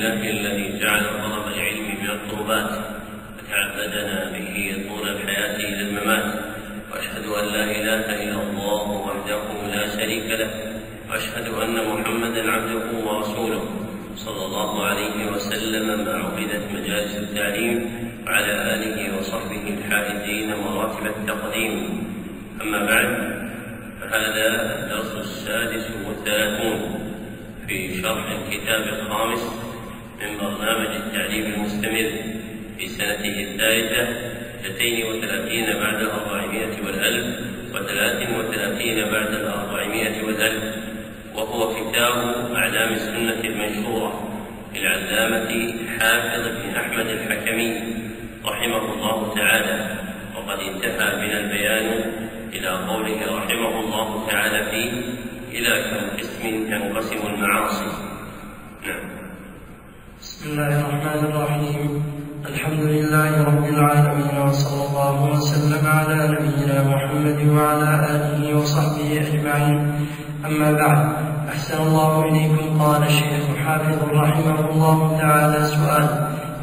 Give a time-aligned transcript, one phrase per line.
[0.00, 2.70] لله الذي جعل طلب العلم من القربات
[3.38, 6.34] وتعبدنا به طول الحياة إلى الممات
[6.92, 9.42] وأشهد أن لا إله إلا الله وحده
[9.74, 10.50] لا شريك له.
[11.10, 13.62] وأشهد أن محمدا عبده ورسوله.
[14.16, 17.90] صلى الله عليه وسلم ما عقدت مجالس التعليم
[18.26, 22.04] وعلى آله وصحبه الحائزين مراتب التقديم.
[22.62, 23.08] أما بعد
[24.00, 24.46] فهذا
[24.78, 26.80] الدرس السادس والثلاثون
[27.68, 29.59] في شرح الكتاب الخامس
[30.20, 32.10] من برنامج التعليم المستمر
[32.78, 34.08] في سنته الثالثة
[34.60, 37.36] اثنتين وثلاثين بعد الأربعمائة والألف
[37.74, 40.64] وثلاث وثلاثين بعد الأربعمائة والألف
[41.34, 44.30] وهو كتاب أعلام السنة المنشورة
[44.74, 47.80] للعلامة حافظ بن أحمد الحكمي
[48.44, 49.96] رحمه الله تعالى.
[50.36, 52.12] وقد انتهى بنا البيان
[52.52, 54.90] إلى قوله رحمه الله تعالى فيه
[55.58, 57.92] إلى كم قسم تنقسم المعاصي.
[58.86, 59.19] نعم.
[60.40, 62.02] بسم الله الرحمن الرحيم
[62.46, 70.06] الحمد لله رب العالمين وصلى الله وسلم على نبينا محمد وعلى آله وصحبه أجمعين
[70.46, 70.98] أما بعد
[71.48, 76.08] أحسن الله إليكم قال الشيخ حافظ رحمه الله تعالى سؤال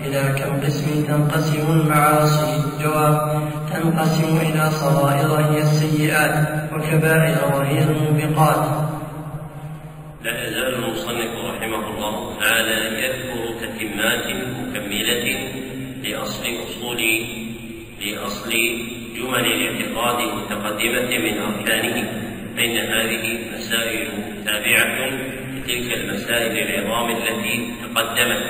[0.05, 3.41] إلى كم قسم تنقسم المعاصي جواب
[3.73, 8.63] تنقسم إلى صغائر هي السيئات وكبائر وهي الموبقات
[10.23, 15.51] لا يزال المصنف رحمه الله تعالى يذكر تتمات مكملة
[16.03, 17.01] لأصل أصول
[18.01, 18.51] لأصل
[19.15, 22.23] جمل الاعتقاد المتقدمة من أركانه.
[22.57, 24.07] فإن هذه مسائل
[24.45, 25.09] تابعة
[25.55, 28.43] لتلك المسائل العظام التي تقدمت.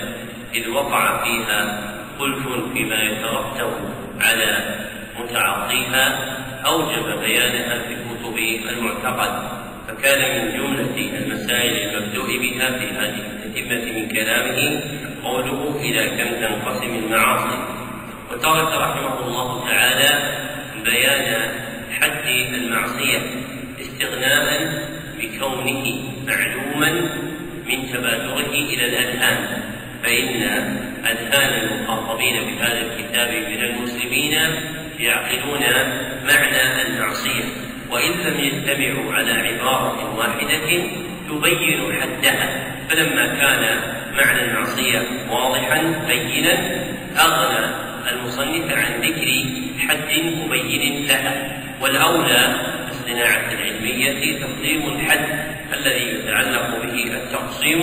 [0.56, 1.84] إذ وقع فيها
[2.20, 3.74] خلف فيما يترتب
[4.22, 4.76] على
[5.20, 8.38] متعاطيها أوجب بيانها في كتب
[8.70, 9.67] المعتقد.
[9.98, 14.82] فكان من جملة المسائل المبدوء بها في هذه التتمة من كلامه
[15.24, 17.58] قوله إلى كم تنقسم المعاصي.
[18.32, 20.38] وترك رحمه الله تعالى
[20.86, 21.52] بيان
[22.02, 23.22] حد المعصية
[23.82, 24.72] استغناء
[25.20, 26.92] بكونه معلوما
[27.68, 29.62] من تبادره إلى الأذهان.
[30.04, 30.44] فإن
[31.06, 34.34] أذهان المخاطبين بهذا الكتاب من المسلمين
[35.00, 35.64] يعقلون
[36.28, 37.44] معنى المعصية.
[37.92, 40.84] وإن لم يجتمعوا على عبارة واحدة
[41.30, 43.80] تبين حدها فلما كان
[44.16, 46.54] معنى المعصية واضحا بينا
[47.18, 47.66] أغنى
[48.12, 49.44] المصنف عن ذكر
[49.88, 51.62] حد مبين لها.
[51.82, 52.56] والأولى
[52.90, 55.26] الصناعة العلمية تقسيم الحد
[55.74, 57.82] الذي يتعلق به التقسيم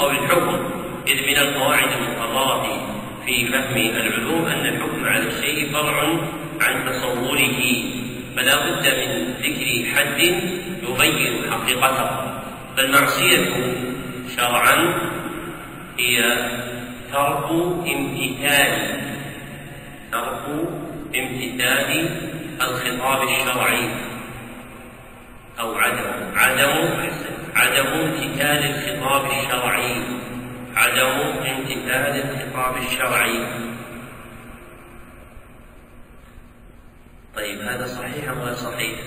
[0.00, 0.70] أو الحكم.
[1.08, 2.86] إذ من القواعد المقررة
[3.26, 6.08] في فهم العلوم أن الحكم على الشيء فرع
[6.60, 7.99] عن تصوره
[8.36, 12.30] فلا بد من ذكر حد يبين حقيقته.
[12.76, 13.48] فالمعصية
[14.36, 14.94] شرعا
[15.98, 16.16] هي
[17.12, 17.46] ترك
[17.94, 19.00] امتثال
[20.12, 20.44] ترك
[21.16, 22.08] امتثال
[22.60, 23.88] الخطاب الشرعي
[25.60, 26.88] أو عدم عدم
[27.56, 30.02] عدم امتثال الخطاب الشرعي
[30.76, 31.16] عدم
[31.50, 33.69] امتثال الخطاب الشرعي.
[37.36, 38.98] طيب هذا صحيح أم غير صحيح؟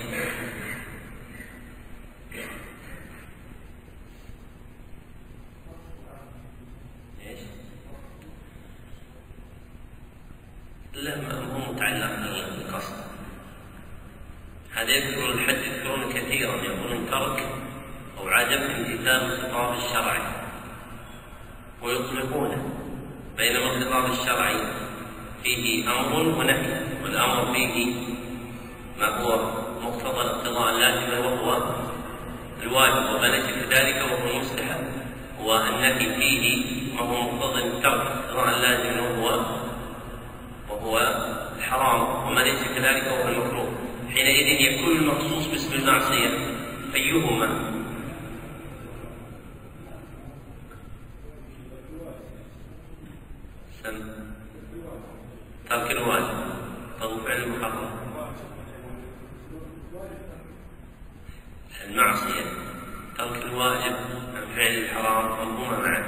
[7.20, 7.38] إيش؟
[10.94, 12.14] لا ما هو متعلق
[12.56, 12.94] بالقصد
[14.74, 17.48] هذا يذكر الحد يذكرون كثيرا يقولون ترك
[18.18, 20.22] أو عدم امتثال الخطاب الشرعي
[21.82, 22.70] ويطلقونه
[23.36, 24.84] بينما الخطاب الشرعي
[25.44, 27.94] فيه أمر ونهي والأمر فيه
[29.00, 29.50] ما هو
[29.82, 31.62] مقتضى الاقتضاء اللازم وهو
[32.62, 34.84] الواجب ليس كذلك وهو المستحب
[35.40, 39.40] والنهي فيه ما هو مقتضى الترك الاقتضاء اللازم وهو
[40.70, 40.98] وهو
[41.58, 43.72] الحرام وما ليس كذلك وهو المكروه.
[44.14, 46.30] حينئذ يكون المخصوص باسم المعصية
[46.94, 47.74] أيهما؟
[53.82, 54.23] سم.
[55.70, 56.34] ترك الواجب
[57.02, 57.90] أو فعل المحرم
[61.84, 62.44] المعصية.
[63.18, 63.96] ترك الواجب
[64.34, 66.04] عن فعل الحرام هما معا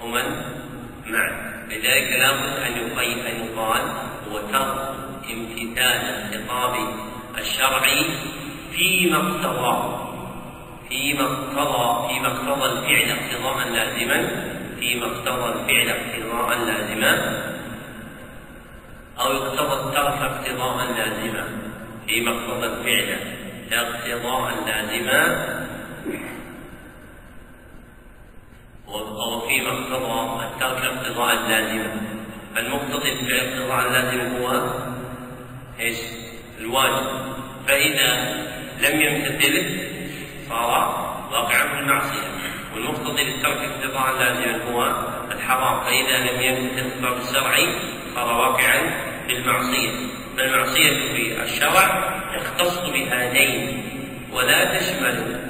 [0.00, 0.22] هما
[1.06, 3.82] معا لذلك لابد أن يقيد أن يقال
[4.30, 4.94] هو ترك
[5.32, 6.74] امتثال الخطاب
[7.38, 8.04] الشرعي
[8.72, 9.98] فيما اقتضى.
[10.88, 12.08] فيما اقتضى.
[12.08, 14.18] فيما اقتضى الفعل اقتضاء لازما.
[14.80, 17.44] فيما اقتضى الفعل اقتضاء لازما.
[19.20, 21.48] أو اقتضى الترك اقتضاء لازما
[22.06, 23.18] فيما اقتضى الفعل
[23.72, 25.58] اقتضاء لازما
[28.88, 32.18] وفيما اقتضى الترك اقتضاء لازما
[32.56, 34.72] المقتضي بالاقتضاء اللازم هو
[35.80, 35.98] إيش؟
[36.60, 37.06] الواجب.
[37.68, 38.34] فإذا
[38.80, 39.88] لم يمتثله
[40.48, 40.68] صار
[41.32, 42.28] واقعا في المعصية.
[42.74, 45.80] والمقتضي للترك اقتضاء لازما هو الحرام.
[45.80, 47.74] فإذا لم يمتثل الخطاب الشرعي
[48.14, 49.90] صار واقعا في المعصية.
[50.38, 53.82] فالمعصية في الشرع تختص بهذين
[54.32, 55.40] ولا تشمل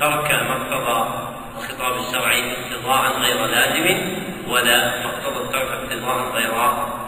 [0.00, 3.98] ترك مقتضى الخطاب الشرعي اقتضاء غير لازم
[4.48, 6.52] ولا مقتضى الترك اقتضاء غير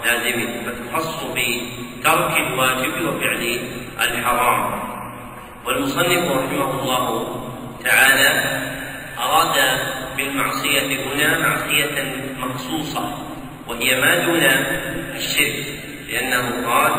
[0.05, 3.61] لازم فتخص بترك الواجب وفعل
[4.00, 4.81] الحرام.
[5.67, 7.37] والمصنف رحمه الله
[7.85, 8.61] تعالى
[9.19, 9.79] أراد
[10.17, 13.19] بالمعصية هنا معصية مخصوصة
[13.69, 14.44] وهي ما دون
[15.17, 15.90] الشرك.
[16.11, 16.93] لأنه قال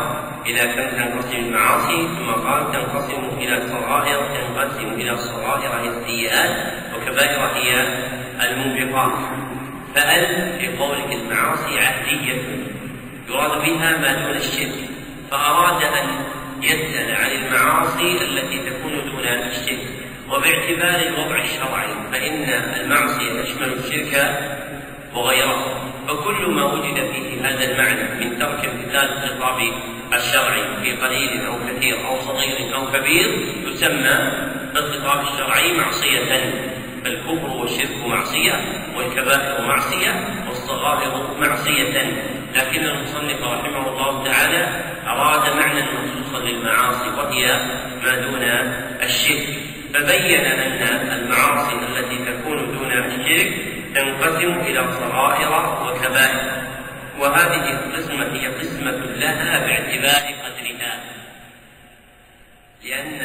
[0.46, 7.40] إذا كانت تنقسم المعاصي ثم قال تنقسم إلى صغائر تنقسم إلى صغائر هي السيئات وكبائر
[7.40, 7.86] هي
[8.42, 9.12] الموبقات
[9.94, 12.42] فأل قولك المعاصي عهدية
[13.28, 14.74] يراد بها ما دون الشرك.
[15.30, 16.08] فأراد أن
[16.62, 19.86] يسأل عن المعاصي التي تكون دون الشرك.
[20.28, 22.44] وباعتبار الوضع الشرعي فإن
[22.80, 24.14] المعصية تشمل الشرك
[25.14, 25.92] وغيره.
[26.08, 29.58] فكل ما وجد فيه هذا المعنى من ترك امتثال الخطاب
[30.14, 33.28] الشرعي في قليل أو كثير أو صغير أو كبير
[33.66, 34.32] يسمى
[34.74, 36.52] بالخطاب الشرعي معصية.
[37.04, 38.60] فالكفر والشرك معصية
[38.96, 42.12] والكبائر معصية والصغائر معصية.
[42.54, 44.66] لكن المصنف رحمه الله تعالى
[45.06, 47.60] أراد معنى مخصوصا للمعاصي وهي
[48.04, 48.42] ما دون
[49.02, 49.48] الشرك.
[49.94, 55.52] فبين أن المعاصي التي تكون دون الشرك تنقسم إلى صغائر
[55.86, 56.62] وكبائر.
[57.18, 61.00] وهذه القسمة هي قسمة لها باعتبار قدرها.
[62.84, 63.20] لأن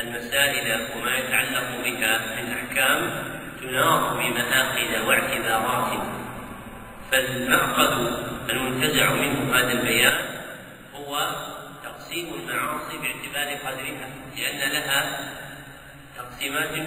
[0.00, 3.24] المسائل وما يتعلق بها من أحكام
[3.60, 6.02] تناط بمآخذ واعتبارات.
[7.12, 7.92] فالمعقد
[8.50, 10.18] المنتزع منه هذا البيان
[10.94, 11.30] هو
[11.84, 15.20] تقسيم المعاصي باعتبار قدرها لأن لها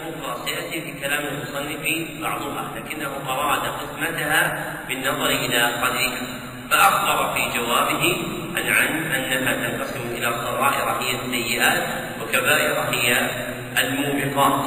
[0.02, 1.86] أخرى سيأتي في كلام المصنف
[2.22, 6.40] بعضها لكنه أراد قسمتها بالنظر إلى قدرها.
[6.72, 8.18] فأخبر في جوابه
[8.56, 8.74] عن
[9.12, 11.88] عن أنها تنقسم إلى صغائر هي السيئات
[12.22, 13.30] وكبائر هي
[13.78, 14.66] الموبقات.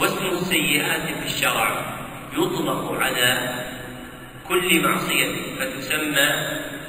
[0.00, 1.70] واسم السيئات في الشرع
[2.32, 3.54] يطلق على
[4.48, 6.28] كل معصية فتسمى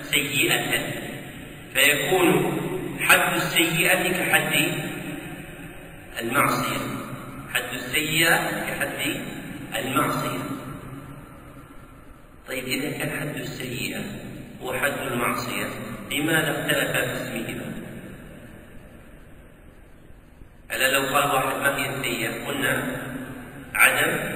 [0.04, 0.82] سيئة.
[1.74, 2.58] فيكون
[3.02, 4.54] حد السيئة كحد
[6.22, 6.97] المعصية.
[7.58, 8.38] حد السيئة
[8.68, 9.22] كحد
[9.76, 10.40] المعصية.
[12.48, 14.02] طيب إذا كان حد السيئة
[14.62, 15.66] هو حد المعصية
[16.12, 17.74] لماذا اختلف اسمهما؟
[20.72, 23.02] ألا لو قال واحد ما هي السيئة؟ قلنا
[23.74, 24.36] عدم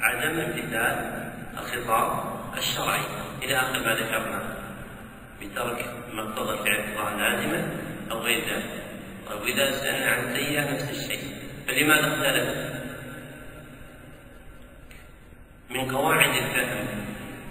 [0.00, 3.00] عدم امتثال الخطاب الشرعي.
[3.42, 4.56] إلى آخر ما ذكرنا
[5.42, 7.68] بترك مقتضى الفعل لازما
[8.10, 8.82] أو غير ذلك.
[9.28, 11.37] طيب وإذا سألنا عن السيئة نفس الشيء.
[11.68, 12.78] فلماذا اختلف؟
[15.70, 16.86] من قواعد الفهم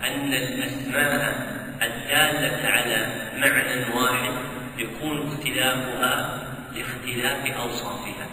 [0.04, 1.48] أن الأسماء
[1.82, 4.34] الدالة على معنى واحد
[4.78, 6.44] يكون اختلافها
[6.76, 8.28] لاختلاف أوصافها.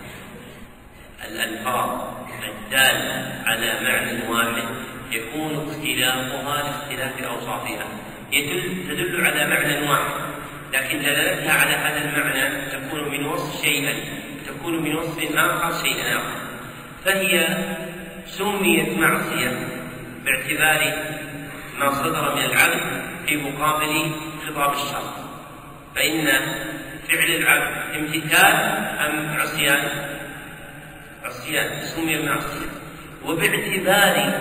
[1.25, 2.15] الألفاظ
[2.45, 4.69] الدالة على معنى واحد
[5.13, 7.87] يكون اختلافها لاختلاف أوصافها.
[8.33, 10.25] يدل تدل على معنى واحد
[10.73, 13.95] لكن دلالتها على هذا المعنى تكون من وصف شيئا.
[14.65, 16.41] تكون وصف آخر شيئا آخر
[17.05, 17.47] فهي
[18.27, 19.69] سميت معصية
[20.25, 20.93] باعتبار
[21.79, 24.11] ما صدر من العبد في مقابل
[24.47, 25.15] خطاب الشرع.
[25.97, 26.27] فإن
[27.09, 28.55] فعل العبد امتثال
[29.07, 29.89] أم عصيان؟
[31.25, 32.71] عصيان سمي معصية.
[33.25, 34.33] وباعتبار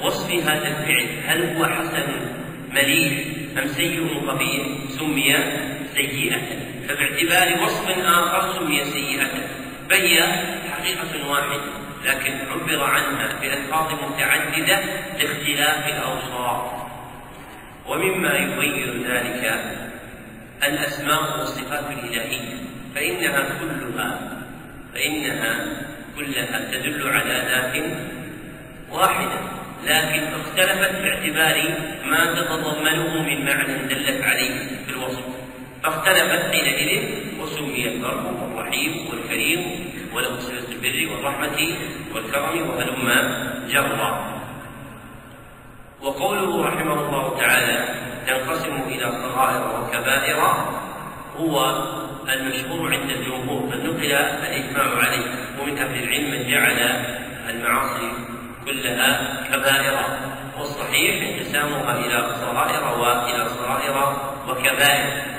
[0.00, 2.06] وصف هذا الفعل هل هو حسن
[2.72, 3.26] مليح
[3.58, 4.66] أم سيء قبيح
[4.98, 5.36] سمي
[5.94, 6.40] سيئة.
[6.88, 9.59] فباعتبار وصف آخر سمي سيئة.
[9.90, 10.22] فهي
[10.72, 11.60] حقيقة واحدة
[12.04, 14.80] لكن عبر عنها بألفاظ متعددة
[15.18, 16.72] لاختلاف الأوصاف.
[17.86, 19.60] ومما يبين ذلك
[20.62, 22.54] الأسماء والصفات الإلهية
[22.94, 24.20] فإنها كلها
[24.94, 25.66] فإنها
[26.16, 27.84] كلها تدل على ذات
[28.90, 29.40] واحدة.
[29.84, 35.39] لكن اختلفت باعتبار ما تتضمنه من معنى دلت عليه في الوصف.
[35.82, 37.02] فاختلفت حينئذ
[37.40, 39.60] وسمي البر والرحيم والكريم
[40.14, 41.58] وله صفة البر والرحمة
[42.14, 43.08] والكرم وهلم
[43.68, 44.40] جرا.
[46.02, 47.94] وقوله رحمه الله تعالى
[48.26, 50.40] تنقسم إلى صغائر وكبائر
[51.36, 51.56] هو
[52.28, 55.26] المشهور عند الجمهور فنقل الإجماع عليه
[55.60, 56.78] ومن أهل العلم من جعل
[57.48, 58.12] المعاصي
[58.64, 59.10] كلها
[59.52, 59.96] كبائر.
[60.58, 64.16] والصحيح انقسامها إلى صغائر وإلى صغائر
[64.48, 65.29] وكبائر.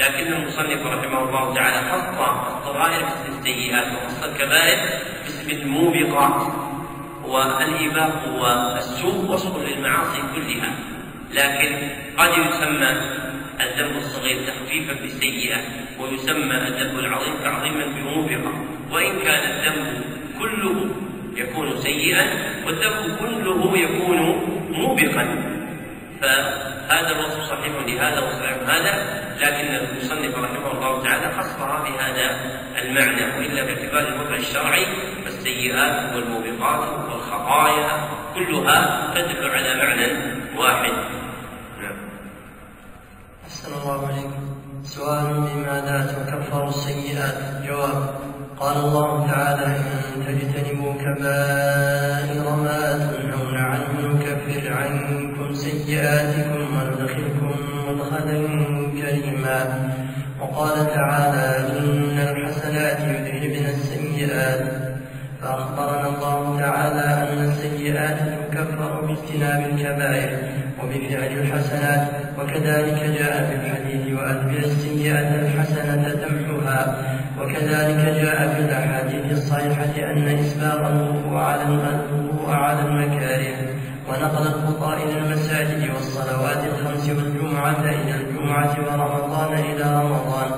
[0.00, 2.18] لكن المصنف رحمه الله تعالى خص
[2.56, 4.78] الصغائر باسم السيئات وخص الكبائر
[5.24, 6.52] باسم الموبقات
[7.24, 10.72] والإباق والسوء وصف للمعاصي كلها.
[11.34, 11.88] لكن
[12.18, 12.90] قد يسمى
[13.60, 15.56] الذنب الصغير تخفيفا بالسيئة
[16.00, 18.52] ويسمى الذنب العظيم تعظيما بموبقة.
[18.92, 20.04] وإن كان الذنب
[20.38, 20.90] كله
[21.36, 22.26] يكون سيئا
[22.66, 24.18] والذنب كله يكون
[24.70, 25.59] موبقا
[26.20, 32.36] فهذا الوصف صحيح لهذا وصحيح هذا لكن المصنف رحمه الله تعالى خصها بهذا
[32.82, 34.86] المعنى وإلا باعتبار الوضع الشرعي
[35.24, 40.06] فالسيئات والموبقات والخطايا كلها تدل على معنى
[40.56, 40.92] واحد.
[41.82, 41.96] نعم.
[43.44, 48.29] أحسن الله عليكم سؤال بماذا تكفر السيئات؟ جواب
[48.60, 49.82] قال الله تعالى إن
[50.26, 57.54] تجتنبوا كبائر ما تنهون عنه نكفر عنكم سيئاتكم وندخلكم
[57.88, 58.38] مدخلا
[59.00, 59.90] كريما.
[60.40, 64.90] وقال تعالى إن الحسنات يذهبن السيئات.
[65.42, 68.18] فأخبرنا الله تعالى أن السيئات
[68.52, 70.38] تكفر باجتناب الكبائر
[70.82, 76.96] وبفعل الحسنات وكذلك جاء في الحديث وأتبع السيئة الحسنة تمحها
[77.40, 83.56] وكذلك جاء في الأحاديث الصحيحة أن إسباغ الوضوء على الوضوء على المكاره
[84.08, 90.50] ونقل الخطى إلى المساجد والصلوات الخمس والجمعة إلى الجمعة ورمضان إلى رمضان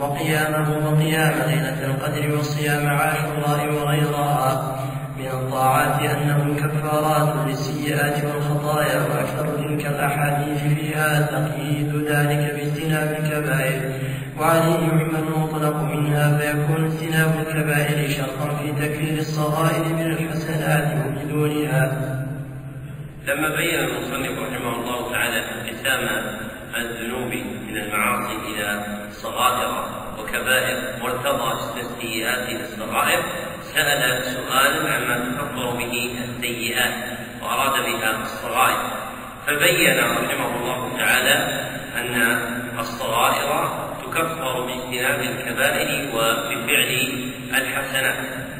[0.00, 4.78] وقيامه وقيام ليلة القدر وصيام عاشوراء وغيرها
[5.18, 14.01] من الطاعات أنه كفارات للسيئات والخطايا وأكثر تلك الأحاديث فيها تقييد ذلك باجتناب الكبائر.
[14.38, 22.12] وعليه يحمل المطلق منها فيكون اجتناب الكبائر شرطا في تكفير الصغائر بالحسنات وبدونها
[23.26, 26.08] لما بين المصنف رحمه الله تعالى انقسام
[26.76, 27.32] الذنوب
[27.68, 29.84] من المعاصي إلى صغائر
[30.18, 33.22] وكبائر وارتضى السيئات للصغائر
[33.62, 36.94] سأل سؤالا عما تكفر به السيئات
[37.42, 39.02] وأراد بها الصغائر.
[39.46, 41.34] فبين رحمه الله تعالى
[41.96, 42.38] أن
[42.78, 43.68] الصغائر
[44.14, 46.90] تكفر باجتناب الكبائر وبفعل
[47.54, 48.16] الحسنات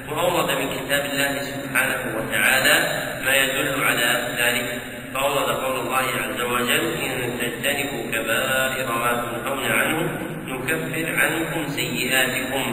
[0.08, 2.76] وأورد من كتاب الله سبحانه وتعالى
[3.24, 4.80] ما يدل على ذلك.
[5.14, 12.64] فأورد قول الله عز وجل إن تجتنبوا كبائر ما تنهون عنه نكفر عنكم سيئاتكم.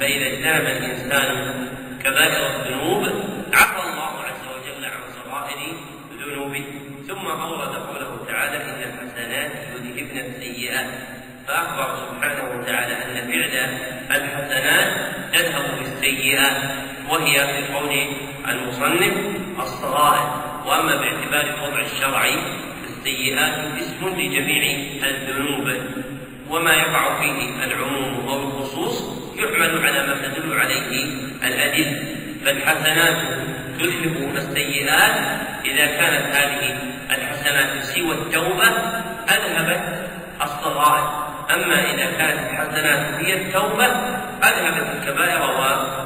[0.00, 1.54] فإذا اجتنب الإنسان
[2.04, 3.02] كبائر الذنوب
[3.52, 5.60] عفى الله عز وجل عن صغائر
[6.20, 6.64] ذنوبه
[7.08, 10.86] ثم أورد قوله تعالى إن الحسنات يذهبن السيئات.
[11.48, 12.07] فأخبر
[12.68, 14.92] سبحانه وتعالى أن فعل الحسنات
[15.32, 16.56] تذهب بالسيئات
[17.10, 18.06] وهي في قول
[18.48, 19.16] المصنف
[19.60, 20.44] الصغائر.
[20.66, 22.38] وأما باعتبار الوضع الشرعي
[22.82, 24.62] فالسيئات اسم لجميع
[25.08, 25.74] الذنوب.
[26.50, 29.04] وما يقع فيه العموم أو الخصوص
[29.36, 31.04] يحمل على ما تدل عليه
[31.44, 32.14] الأدلة.
[32.44, 33.16] فالحسنات
[33.78, 35.16] تذهب السيئات
[35.64, 36.78] إذا كانت هذه
[37.10, 38.68] الحسنات سوى التوبة
[39.28, 40.10] أذهبت
[40.42, 41.27] الصغائر.
[41.54, 43.86] أما إذا كانت الحسنات هي التوبة
[44.44, 45.42] أذهبت الكبائر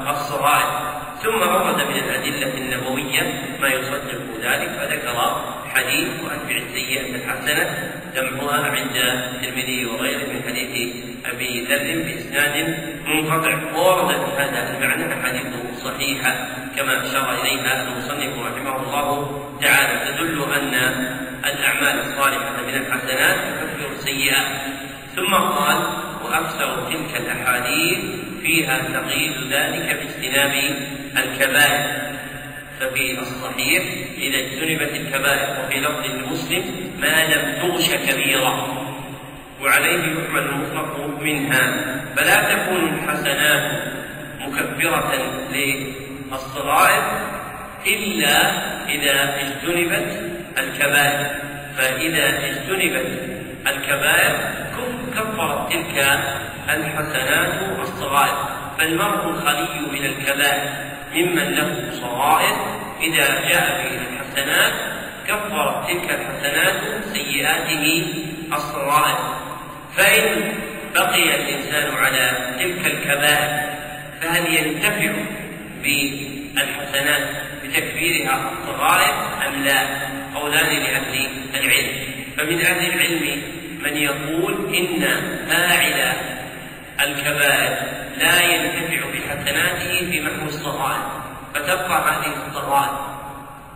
[0.07, 0.93] والصغائر.
[1.23, 5.41] ثم ورد من الأدلة النبوية ما يصدق ذلك فذكر
[5.75, 10.95] حديث وأتبع السيئة الحسنة تمحوها عند الترمذي وغيره من حديث
[11.25, 13.59] أبي ذر بإسناد منقطع.
[13.75, 15.45] وورد في هذا المعنى أحاديث
[15.83, 16.35] صحيحة
[16.77, 20.73] كما أشار إليها المصنف رحمه الله تعالى تدل أن
[21.45, 24.47] الأعمال الصالحة من الحسنات تكفر السيئات
[25.15, 25.77] ثم قال
[26.25, 27.99] وأكثر تلك الأحاديث
[28.41, 30.53] فيها تقييد ذلك باجتناب
[31.17, 32.03] الكبائر.
[32.79, 33.83] ففي الصحيح
[34.17, 36.63] إذا اجتنبت الكبائر وفي لفظ المسلم
[36.99, 38.79] ما لم تغش كبيرة.
[39.61, 41.95] وعليه يحمل المطلق منها.
[42.15, 43.83] فلا تكون الحسنات
[44.39, 45.13] مكبرة
[45.51, 47.03] للصغائر
[47.87, 48.37] إلا
[48.89, 51.27] إذا اجتنبت الكبائر.
[51.77, 54.35] فإذا اجتنبت الكبائر
[55.15, 56.19] كفرت تلك
[56.69, 58.37] الحسنات الصغائر
[58.77, 60.69] فالمرء الخلي من الكبائر
[61.15, 62.55] ممن له صغائر.
[63.01, 64.73] إذا جاء به الحسنات
[65.27, 66.81] كفرت تلك الحسنات
[67.13, 68.05] سيئاته
[68.53, 69.17] الصغائر.
[69.97, 70.53] فإن
[70.95, 73.73] بقي الإنسان على تلك الكبائر
[74.21, 75.13] فهل ينتفع
[75.83, 77.29] بالحسنات
[77.63, 79.13] بتكفيرها الصغائر
[79.47, 79.87] أم لا؟
[80.35, 82.22] قولان لأهل العلم.
[82.37, 83.41] فمن أهل العلم
[83.83, 85.01] من يقول إن
[85.49, 86.13] فاعل
[87.01, 87.77] الكبائر
[88.17, 91.23] لا ينتفع بحسناته في محو الصغائر
[91.53, 93.13] فتبقى هذه الصغائر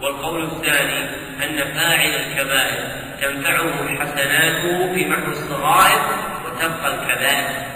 [0.02, 1.00] والقول الثاني
[1.44, 6.02] أن فاعل الكبائر تنفعه حسناته في محو الصغائر
[6.46, 7.68] وتبقى الكبائر.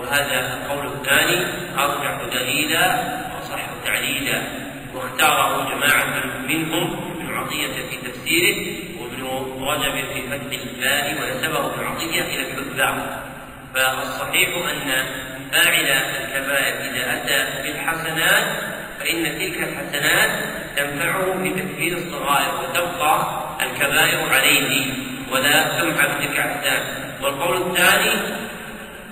[0.00, 1.46] وهذا القول الثاني
[1.78, 2.86] أرجح دليلا
[3.34, 4.42] وأصح تعليلا.
[4.94, 8.82] واختاره جماعة منهم ابن عطية في تفسيره
[9.62, 13.22] رجب في فتح الباري ونسبه ابن عطية إلى الحذاء.
[13.74, 15.04] فالصحيح أن
[15.52, 18.46] فاعل الكبائر إذا أتى بالحسنات
[19.00, 20.30] فإن تلك الحسنات
[20.76, 24.92] تنفعه في تكفير الصغائر وتبقى الكبائر عليه
[25.30, 26.82] ولا تمحى بتلك الحسنات.
[27.22, 28.10] والقول الثاني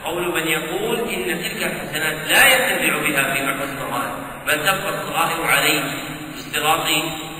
[0.04, 4.14] قول من يقول إن تلك الحسنات لا ينتفع بها في محو الصغائر
[4.46, 5.82] بل تبقى الصغائر عليه.
[6.50, 6.86] اشتراط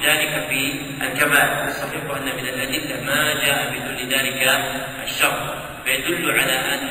[0.05, 4.65] ذلك في الكبائر الصحيح أن من الأدلة ما جاء بدون ذلك
[5.05, 5.55] الشر.
[5.85, 6.89] فيدل على أن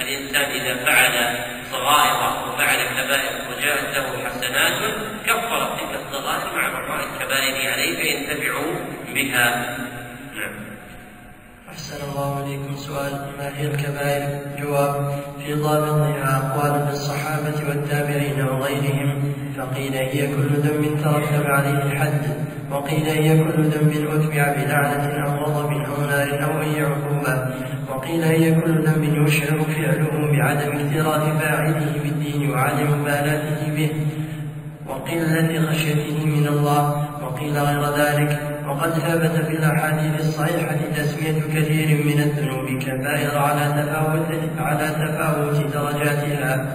[0.00, 1.38] الإنسان إذا فعل
[1.72, 4.94] صغائر وفعل كبائر وجاءت له حسنات
[5.26, 8.60] كفرت تلك الصغائر مع بقاء الكبائر عليه فينتفع
[9.14, 9.76] بها.
[10.34, 10.67] نعم.
[11.72, 19.94] أحسن الله إليكم سؤال ما هي الكبائر؟ جواب في ضابطها أقوال للصحابة والتابعين وغيرهم فقيل
[19.94, 22.22] هي كل ذنب ترتب عليه الحد
[22.70, 27.50] وقيل هي كل ذنب أتبع بلعنة أو غضب أو نار أو أي عقوبة
[27.90, 33.90] وقيل هي كل ذنب يشعر فعله بعدم اكتراث فاعله بالدين وعدم مبالاته به
[34.86, 42.22] وقلة خشيته من الله وقيل غير ذلك وقد ثبت في الأحاديث الصحيحة تسمية كثير من
[42.22, 44.26] الذنوب كبائر على تفاوت
[44.58, 46.66] على تفاوت درجاتها.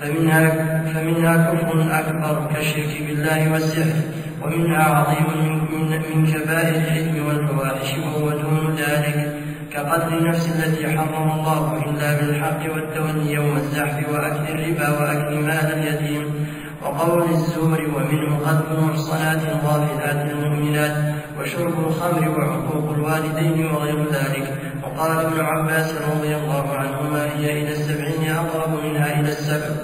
[0.00, 0.50] فمنها
[0.94, 4.00] فمنها كفر أكبر كالشرك بالله والسحر
[4.42, 5.26] ومنها عظيم
[5.72, 9.32] من, من كبائر الإثم والفواحش وهو دون ذلك.
[9.72, 16.41] كقتل النفس التي حرم الله إلا بالحق والتولي يوم الزحف وأكل الربا وأكل مال اليتيم.
[16.84, 24.58] وقول الزور ومنه قتل المحصنات الغافلات المؤمنات وشرب الخمر وعقوق الوالدين وغير ذلك.
[24.82, 29.74] وقال ابن عباس رضي الله عنهما هي إلى السبعين أقرب منها إلى السبع.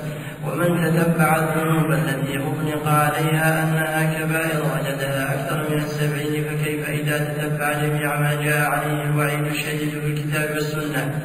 [0.47, 7.73] ومن تتبع الذنوب التي أطلق عليها أنها كبائر وجدها أكثر من السبعين فكيف إذا تتبع
[7.73, 11.21] جميع ما جاء عليه الوعيد الشديد في الكتاب والسنة؟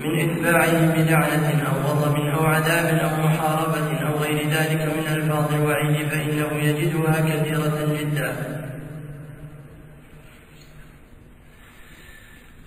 [0.00, 6.08] من إتباعه بلعنة أو غضب أو عذاب أو محاربة أو غير ذلك من ألفاظ الوعيد
[6.08, 8.36] فإنه يجدها كثيرة جدا.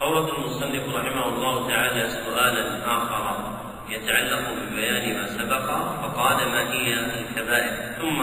[0.02, 3.54] أورد المصنف رحمه الله تعالى سؤالا آخر
[3.90, 5.66] يتعلق ببيان ما سبق
[6.02, 8.22] فقال ما هي الكبائر؟ ثم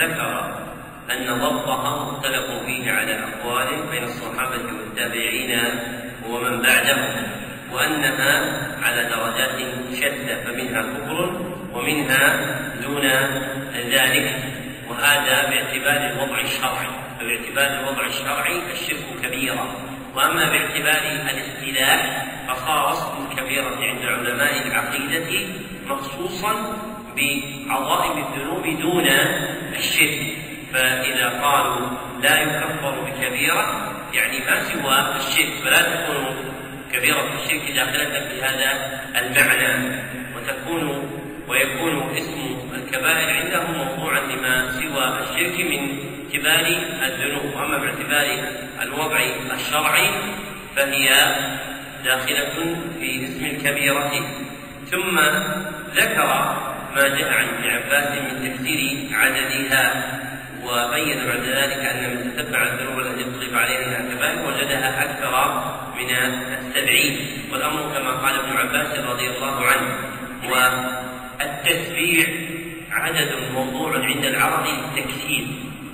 [0.00, 0.60] ذكر
[1.10, 5.60] أن ضبطها مختلف فيه على أقوال بين الصحابة والتابعين
[6.28, 7.39] ومن بعدهم.
[7.72, 8.32] وأنها
[8.82, 9.58] على درجات
[9.94, 11.40] شتى فمنها كفر
[11.72, 12.36] ومنها
[12.82, 13.06] دون
[13.74, 14.36] ذلك
[14.88, 16.90] وهذا باعتبار الوضع الشرعي.
[17.20, 19.76] فباعتبار الوضع الشرعي الشرك كبيرة.
[20.14, 25.48] وأما باعتبار الاصطلاح فصار اسم الكبيره عند علماء العقيدة
[25.86, 26.52] مخصوصا
[27.16, 29.06] بعظائم الذنوب دون
[29.76, 30.20] الشرك.
[30.72, 31.86] فإذا قالوا
[32.22, 35.52] لا يكفر بكبيرة يعني ما سوى الشرك.
[35.64, 36.50] فلا تكون
[36.92, 39.96] كبيرة الشرك داخله في هذا المعنى
[40.36, 41.10] وتكون
[41.48, 45.98] ويكون اسم الكبائر عندهم موضوعا لما سوى الشرك من
[46.34, 46.66] اعتبار
[47.02, 47.54] الذنوب.
[47.54, 48.38] وأما باعتبار
[48.82, 49.20] الوضع
[49.54, 50.10] الشرعي
[50.76, 51.08] فهي
[52.04, 54.12] داخلة في اسم الكبيرة.
[54.90, 55.20] ثم
[55.94, 56.26] ذكر
[56.94, 60.18] ما جاء عن ابن عباس من تفسير عددها
[60.64, 65.34] وبين بعد ذلك أن من تتبع الذنوب التي اطلق عليها الكبائر وجدها أكثر
[65.98, 67.14] من السبعين.
[67.52, 69.88] والأمر كما قال ابن عباس رضي الله عنه.
[70.50, 72.26] والتسبيع
[72.90, 75.46] عدد موضوع عند العرب للتكثير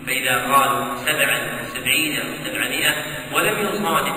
[0.07, 2.95] فإذا قالوا سبعا أو سبعين أو سبعمائة
[3.33, 4.15] ولم يصادف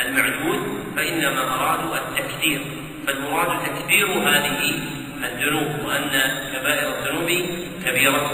[0.00, 0.60] المعدود
[0.96, 2.60] فإنما أرادوا التكثير
[3.06, 4.74] فالمراد تكثير هذه
[5.24, 6.10] الذنوب وأن
[6.52, 7.28] كبائر الذنوب
[7.84, 8.30] كبيرة.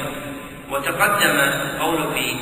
[0.70, 2.36] وتقدم القول في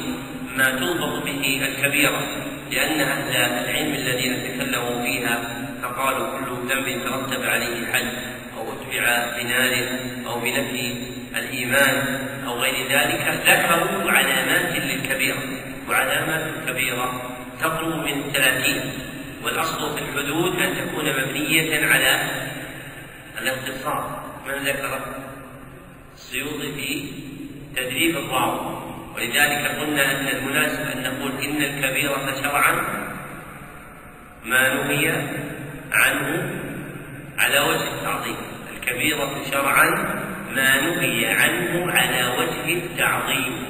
[0.56, 2.22] ما تضبط به الكبيرة
[2.70, 5.38] لأن أهل العلم الذين تكلموا فيها
[5.82, 8.12] فقالوا كل ذنب ترتب عليه حد
[8.56, 9.88] أو أتبع بنار
[10.26, 10.94] أو بنفي
[11.36, 15.42] الإيمان أو غير ذلك ذكروا علامات للكبيرة.
[15.88, 18.80] وعلامات الكبيرة تقرب من ثلاثين
[19.44, 22.20] والأصل في الحدود أن تكون مبنية على
[23.42, 24.22] الاختصار.
[24.46, 25.00] من ذكر؟
[26.16, 27.10] السيوطي في
[27.76, 28.76] تدريب الراوي.
[29.14, 32.72] ولذلك قلنا أن المناسب أن نقول إن الكبيرة شرعا
[34.44, 35.08] ما نهي
[35.92, 36.50] عنه
[37.38, 38.36] على وجه التعظيم.
[38.76, 39.90] الكبيرة شرعا
[40.54, 43.66] ما نهي عنه على وجه التعظيم.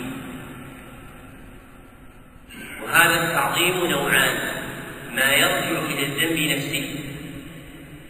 [2.83, 4.37] وهذا التعظيم نوعان
[5.15, 6.95] ما يرجع إلى الذنب نفسه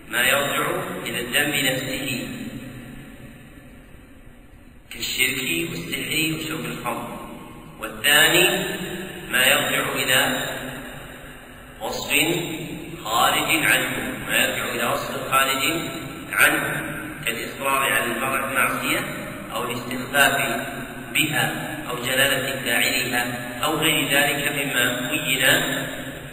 [0.09, 0.67] ما يرجع
[1.07, 2.26] إلى الذنب نفسه.
[4.97, 7.19] كالشرك والسحر وشرب الخمر.
[7.81, 8.65] والثاني
[9.31, 10.43] ما يرجع إلى
[11.81, 12.11] وصف
[13.05, 13.93] خارج عنه.
[14.29, 15.63] ما يرجع إلى وصف خارج
[16.33, 16.97] عنه.
[17.27, 19.01] كالإصرار على المعصية
[19.55, 20.67] أو الاستخفاف
[21.15, 23.25] بها أو جلالة فاعلها
[23.65, 25.47] أو غير ذلك مما بين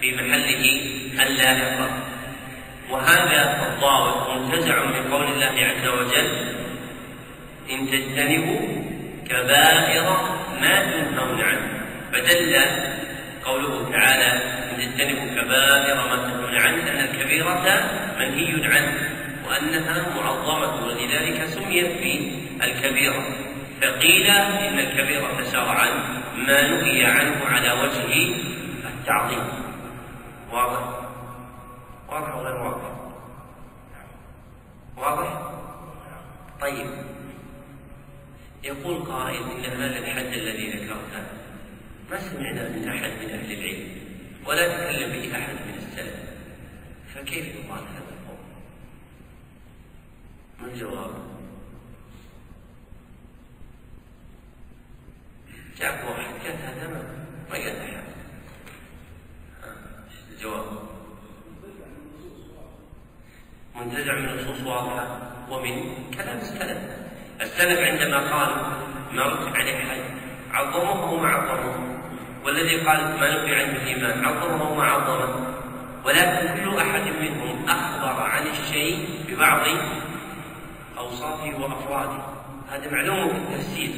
[0.01, 0.81] في محله
[1.27, 1.89] اللاحقة
[2.89, 6.53] وهذا الضابط منتزع من قول الله عز وجل
[7.71, 8.83] إن تجتنبوا
[9.29, 10.17] كبائر
[10.61, 11.83] ما تنهون عنه.
[12.13, 12.55] فدل
[13.45, 14.31] قوله تعالى
[14.71, 19.09] إن تجتنبوا كبائر ما تنهون عنه أن الكبيرة منهي عنه
[19.47, 22.31] وأنها معظمة ولذلك سميت في
[22.63, 23.23] الكبيرة
[23.81, 25.89] فقيل إن الكبيرة شرعا
[26.37, 28.35] ما نهي عنه على وجه
[28.85, 29.43] التعظيم.
[30.51, 30.79] واضح؟
[32.09, 32.91] واضح وغير واضح؟
[34.97, 35.41] واضح؟
[36.61, 36.87] طيب.
[38.63, 41.23] يقول قائل إن هذا الحد الذي ذكرته
[42.09, 43.87] ما سمعنا من أحد من أهل العلم
[44.45, 46.15] ولا تكلم به أحد من السلف.
[47.15, 48.37] فكيف يقال هذا القول؟
[50.59, 51.11] ما الجواب؟
[55.79, 58.03] جاء واحد قال هذا ما ما قال أحد
[60.31, 60.65] الجواب.
[63.75, 65.33] منتزع من نصوص واضحة.
[65.51, 67.12] ومن كلام السلف.
[67.41, 68.57] السلف عندما قالوا
[69.11, 70.01] ما رد عليه حد
[70.51, 71.93] عظمه وما عظمه؟
[72.45, 75.53] والذي قال ما نفي عنه الايمان عظمه وما عظمه؟
[76.05, 79.67] ولكن كل أحد منهم أخبر عن الشيء ببعض
[80.97, 82.23] أوصافه وأفراده.
[82.71, 83.91] هذا معلوم في التفسير.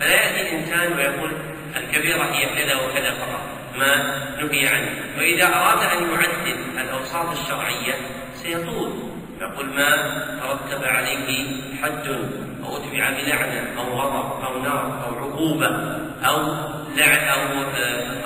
[0.00, 1.32] فلا يأتي الإنسان ويقول
[1.76, 3.40] الكبيرة هي كذا وكذا فقط
[3.78, 3.96] ما
[4.40, 4.90] نهي عنه.
[5.18, 7.94] وإذا أراد أن يعدل الأوصاف الشرعية
[8.34, 9.09] سيطول.
[9.40, 9.90] يقول ما
[10.40, 11.46] ترتب عليه
[11.82, 12.06] حد
[12.64, 15.66] أو اتبع بلعنه أو غضب أو نار أو عقوبة
[16.24, 16.54] أو
[16.96, 17.64] لعن أو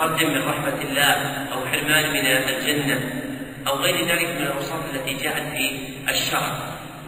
[0.01, 1.13] قدم من رحمة الله
[1.53, 3.01] أو حرمان من الجنة
[3.67, 5.71] أو غير ذلك من الاوصاف التي جاءت في
[6.09, 6.59] الشرع.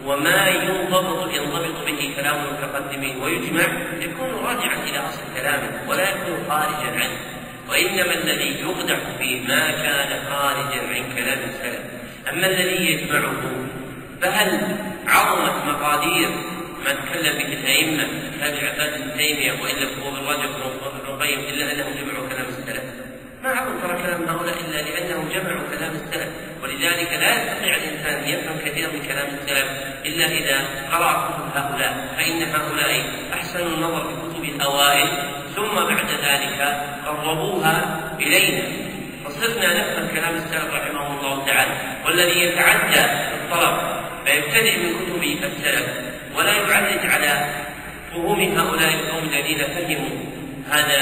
[0.05, 3.67] وما ينضبط ينضبط به كلام المتقدمين ويجمع
[4.01, 7.19] يكون راجعا إلى أصل كلامه ولا يكون خارجا عنه.
[7.69, 11.81] وإنما الذي يقدح فيه ما كان خارجا عن كلام السلف
[12.29, 13.33] أما الذي يجمعه
[14.21, 14.77] فهل
[15.07, 16.29] عظمت مقادير
[16.85, 18.07] ما تكلم به الأئمة
[18.39, 20.49] كابي عباد بن تيمية وإلا هو بن رجب
[21.03, 22.83] بن القيم إلا انهم جمعوا كلام السلف؟
[23.43, 26.29] ما عظم ترى كلام هؤلاء إلا لانهم جمعوا كلام السلف
[26.63, 29.67] ولذلك لا يستطيع الإنسان أن يفهم كثيرا من كلام السلف
[30.05, 30.57] إلا إذا
[30.91, 35.09] قرأ كتب هؤلاء فإن هؤلاء احسنوا النظر في كتب الأوائل
[35.55, 38.63] ثم بعد ذلك قربوها إلينا.
[39.25, 41.71] فصرنا نفهم كلام السلف رحمهم الله تعالى
[42.05, 45.87] والذي يتعدى الطلب فيبتدئ من كتب السلف
[46.35, 47.49] ولا يعرج على
[48.11, 50.17] فهوم هؤلاء القوم الذين فهموا
[50.69, 50.99] هذا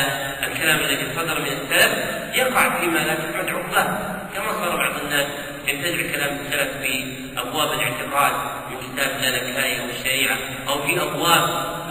[0.48, 1.92] الكلام الذي صدر من السلف.
[2.36, 3.98] يقع فيما لا تبعد عقباه.
[4.36, 5.26] كما صار بعض الناس
[5.68, 7.06] يبتدع كلام السلف في
[7.38, 8.34] أبواب الاعتقاد
[8.70, 11.44] من كتاب الزلكائي أو الشريعة أو في أبواب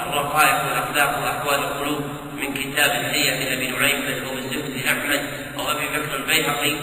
[0.06, 2.04] الرقائق والأخلاق وأحوال القلوب
[2.36, 5.22] من كتاب الهيئه لأبي نعيم مذهب الزهد لاحمد
[5.58, 6.76] أو أبي بكر البيهقي.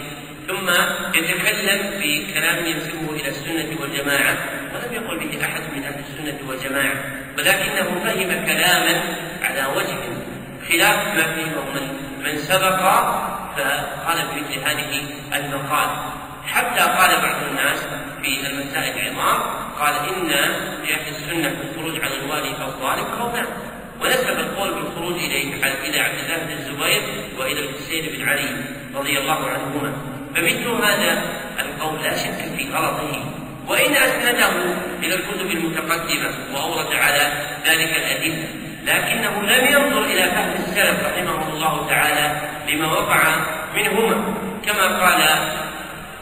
[0.48, 0.70] ثم
[1.14, 4.36] يتكلم بكلام ينسبه إلى السنة والجماعة
[4.74, 6.94] ولم يقل به أحد من أهل السنة والجماعة
[7.38, 9.02] ولكنه فهم كلاما
[9.42, 9.98] على وجه
[10.68, 12.80] خلاف ما فهمه من من سبق
[13.56, 15.00] فقال بمثل هذه
[15.34, 15.88] المقال.
[16.46, 17.78] حتى قال بعض الناس
[18.22, 19.40] في المسائل العظام
[19.80, 23.46] قال إن لأهل السنة في الخروج على الوالي أو الظالم قولان
[24.00, 27.02] ونسب القول بالخروج إليه إلى عبد الله بن الزبير
[27.38, 28.48] وإلى الحسين بن علي
[28.94, 29.92] رضي الله عنهما.
[30.34, 31.22] فمثل هذا
[31.60, 33.24] القول لا شك في غلطه.
[33.68, 34.52] وإن أسنده
[35.02, 37.32] إلى الكتب المتقدمة وأورد على
[37.66, 38.48] ذلك الأدلة
[38.84, 43.36] لكنه لم ينظر إلى فهم السلف رحمه الله تعالى لما وقع
[43.76, 44.34] منهما.
[44.66, 45.22] كما قال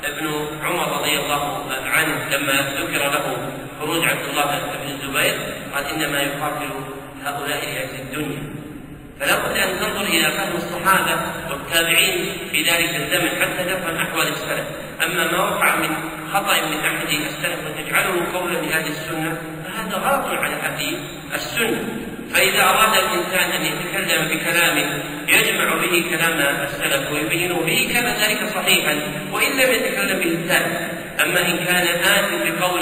[0.05, 4.45] ابن عمر رضي الله عنه لما ذكر له خروج عبد الله
[4.85, 6.71] بن الزبير قال إنما يقاتل
[7.25, 8.60] هؤلاء لاجل الدنيا.
[9.21, 14.67] فلا بد أن تنظر إلى فهم الصحابة والتابعين في ذلك الزمن حتى تفهم أحوال السلف.
[15.05, 15.89] أما ما وقع من
[16.33, 20.97] خطأ من أحد السلف وتجعله قولا لاهل السنة فهذا غلط على أهل
[21.35, 28.55] السنة فإذا أراد الإنسان أن يتكلم بكلام يجمع به كلام السلف ويبينه به كان ذلك
[28.55, 28.95] صحيحا
[29.33, 30.77] وإن لم يتكلم به الثاني
[31.23, 32.81] أما إن كان آت بقول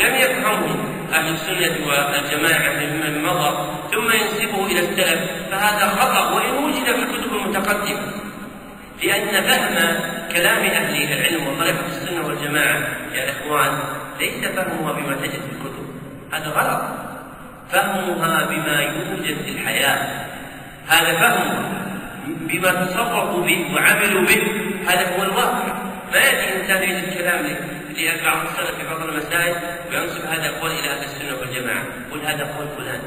[0.00, 0.76] لم يفهمه
[1.12, 7.32] أهل السنة والجماعة ممن مضى ثم ينسبه إلى السلف فهذا خطأ وإن وجد في الكتب
[7.32, 8.12] المتقدمة.
[9.02, 10.00] لأن فهم
[10.32, 12.78] كلام أهل العلم وطريقة السنة والجماعة
[13.14, 13.78] يا إخوان
[14.20, 15.86] ليس فهمها بما تجد في الكتب.
[16.32, 17.11] هذا غلط.
[17.70, 20.26] فهمها بما يوجد في الحياة.
[20.88, 21.82] هذا فهمها
[22.24, 24.42] بما تصرفوا به وعملوا به.
[24.88, 25.74] هذا هو الواقع.
[26.12, 27.46] ما يأتي إنسان يجد الكلام
[27.96, 29.56] لبعض السلف في بعض المسائل
[29.90, 31.82] وينسب هذا القول إلى أهل السنة والجماعة.
[32.12, 33.00] قل هذا قول فلان.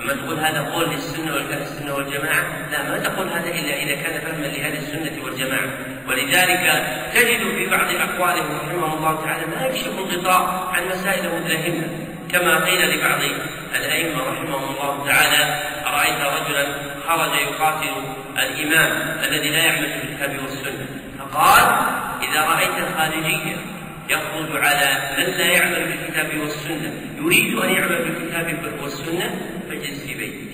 [0.00, 4.20] أما تقول هذا قول للسنة والأهل السنة والجماعة لا ما تقول هذا إلا إذا كان
[4.20, 5.68] فهما لأهل السنة والجماعة.
[6.08, 12.64] ولذلك تجد في بعض أقوالهم رحمه الله تعالى ما يكشف الغطاء عن مسائل متلهمة كما
[12.64, 13.20] قيل لبعض
[13.76, 16.66] الأئمة رحمهم الله تعالى أرأيت رجلا
[17.08, 17.94] خرج يقاتل
[18.38, 20.86] الإمام الذي لا يعمل في الكتاب والسنة.
[21.18, 21.62] فقال
[22.22, 23.56] إذا رأيت خارجيا
[24.08, 30.51] يخرج على من لا يعمل بالكتاب والسنة يريد أن يعمل بالكتاب والسنة فاجلس في بيتك.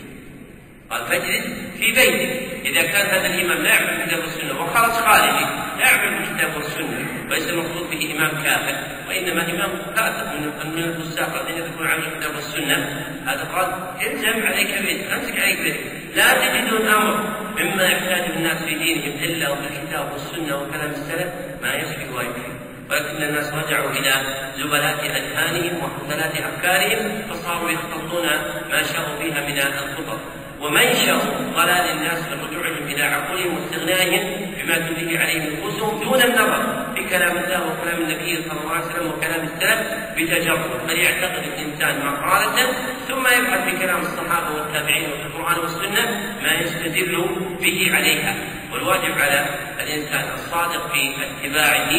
[0.90, 1.44] قال فاجلس
[1.78, 5.44] في بيتك إذا كان هذا الإمام لا يعمل بالكتاب والسنة وخرج خارجي
[5.78, 8.76] لا يعمل بالكتاب والسنة وليس المقصود به إمام كافر
[9.08, 13.04] وإنما إمام كافر من من الفساق الذين يدخلون على الكتاب والسنة.
[13.26, 13.68] هذا قال
[14.06, 15.80] الزم عليك بيتك أمسك عليك بيتك
[16.16, 17.24] لا تجدون أمر
[17.58, 22.58] مما يحتاج الناس في دينهم إلا وبالكتاب والسنة وكلام السلف ما يصلح ويكفي
[22.90, 24.12] ولكن الناس رجعوا إلى
[24.56, 28.26] زبلات أذهانهم وحثلات أفكارهم فصاروا يخططون
[28.70, 31.18] ما شاءوا فيها من الخطط ومنشأ
[31.56, 37.36] ضلال الناس في رجوعهم إلى عقولهم واستغنائهم بما تنتج عليه نفوسهم دون النظر في كلام
[37.36, 42.72] الله وكلام النبي صلى الله عليه وسلم وكلام السلف بتجرد بل يعتقد الإنسان مقالة
[43.08, 47.24] ثم يبحث في كلام الصحابة والتابعين وفي القرآن والسنة ما يستدل
[47.60, 48.34] به عليها.
[48.72, 49.46] والواجب على
[49.80, 51.90] الإنسان الصادق في اتباعه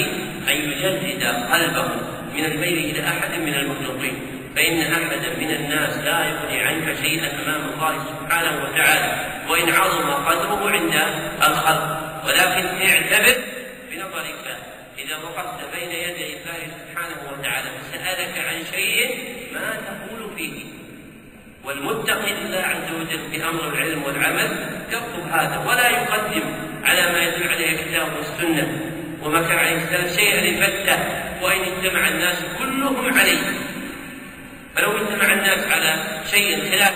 [0.50, 1.88] أن يجدد قلبه
[2.36, 4.39] من الميل إلى أحد من المخلوقين.
[4.60, 10.70] فإن أحدا من الناس لا يغني عنك شيئا أمام الله سبحانه وتعالى وإن عظم قدره
[10.70, 10.94] عند
[11.48, 12.00] الخلق.
[12.26, 13.36] ولكن اعتبر
[13.92, 14.58] بنظرك
[14.98, 19.20] إذا وقفت بين يدي الله سبحانه وتعالى فسألك عن شيء
[19.54, 20.64] ما تقول فيه.
[21.64, 24.52] والمتقي لله عز وجل بأمر العلم والعمل
[24.90, 26.44] يطلب هذا ولا يقدم
[26.84, 28.82] على ما يدل عليه الكتاب والسنة.
[29.24, 30.98] وما كان عليه السلام شيئا البتة
[31.42, 33.69] وإن اجتمع الناس كلهم عليه.
[34.80, 36.94] فلو اجتمع الناس على شيء خلاف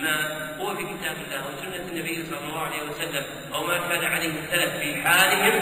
[0.00, 0.16] ما
[0.60, 4.76] هو في كتاب الله وسنة النبي صلى الله عليه وسلم أو ما كان عليه السلف
[4.80, 5.60] في حالهم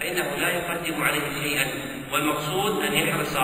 [0.00, 1.66] فإنه لا يقدم عليه شيئا.
[2.12, 3.36] والمقصود أن يحرص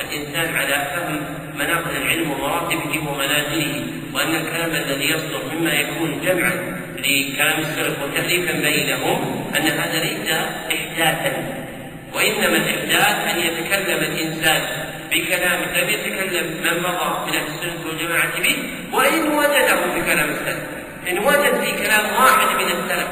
[0.00, 1.20] الإنسان على فهم
[1.54, 9.50] مناقل العلم ومراتبه ومنازله وأن الكلام الذي يصدر مما يكون جمعا لكلام السلف وتأليفا بينهم
[9.56, 10.30] أن هذا ليس
[10.72, 11.64] إحداثا.
[12.14, 14.83] وإنما الإحداث أن يتكلم الإنسان
[15.14, 18.56] بكلام لم يتكلم من مضى من أهل السنة والجماعة به
[18.92, 20.62] وإن وجده في كلام السلف.
[21.08, 23.08] إن وجد في كلام واحد من السلف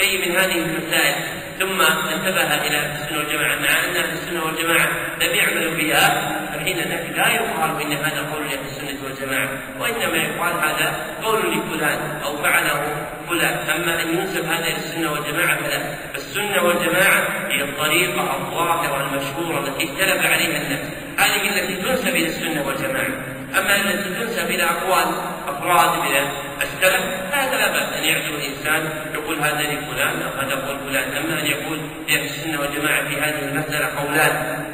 [0.00, 1.14] شيء من هذه المسائل
[1.58, 4.88] ثم انتبه إلى السنة والجماعة مع أن أهل السنة والجماعة
[5.20, 9.48] لم يعملوا بها فحينئذ لا يقال إن هذا قول لأهل السنة والجماعة
[9.80, 13.56] وإنما يقال هذا قول لفلان أو فعله فلان.
[13.76, 15.94] أما أن ينسب هذا إلى السنة والجماعة فلا.
[16.14, 21.07] السنة والجماعة هي الطريقة الظاهرة المشهورة التي اختلف عليها الناس.
[21.18, 23.12] هذه التي تنسب إلى السنة والجماعة.
[23.58, 25.06] أما التي تنسب إلى أقوال
[25.48, 26.16] أفراد من
[26.62, 31.16] السلف فهذا لا بأس أن يعزو الإنسان يقول هذا لفلان أو هذا قول فلان.
[31.16, 31.78] أما أن يقول
[32.08, 34.64] لاهل السنة والجماعة في هذه المسألة قولان.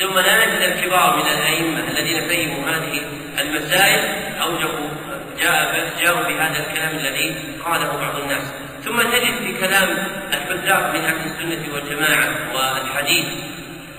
[0.00, 3.00] ثم لا نجد الكبار من الأئمة الذين فهموا هذه
[3.40, 4.00] المسائل
[4.42, 4.88] أوجبوا
[5.40, 8.42] جاء جاءوا بهذا الكلام الذي قاله بعض الناس.
[8.84, 9.88] ثم تجد في كلام
[10.32, 13.26] الحذاق من أهل السنة والجماعة والحديث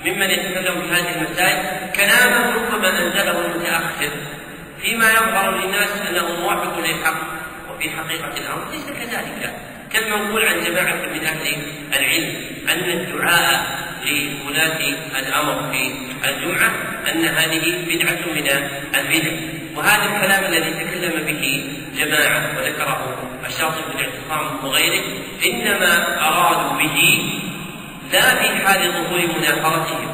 [0.06, 4.10] ممن يتكلم في هذه المسائل كلامه ربما أنزله المتأخر
[4.82, 7.22] فيما يظهر للناس انه موافق للحق
[7.70, 9.54] وفي حقيقة الأمر ليس كذلك.
[9.94, 11.56] كالمنقول عن جماعة من أهل
[11.94, 12.36] العلم
[12.70, 14.80] أن الدعاء لولاة
[15.20, 15.94] الأمر في
[16.30, 16.72] الجمعة
[17.12, 18.48] أن هذه بدعة من
[18.96, 19.32] البدع
[19.76, 21.64] وهذا الكلام الذي تكلم به
[21.96, 25.04] جماعة وذكره الشاطبي في الاعتصام وغيره
[25.46, 27.24] إنما أرادوا به
[28.14, 30.08] لا في حال ظهور منافرتهم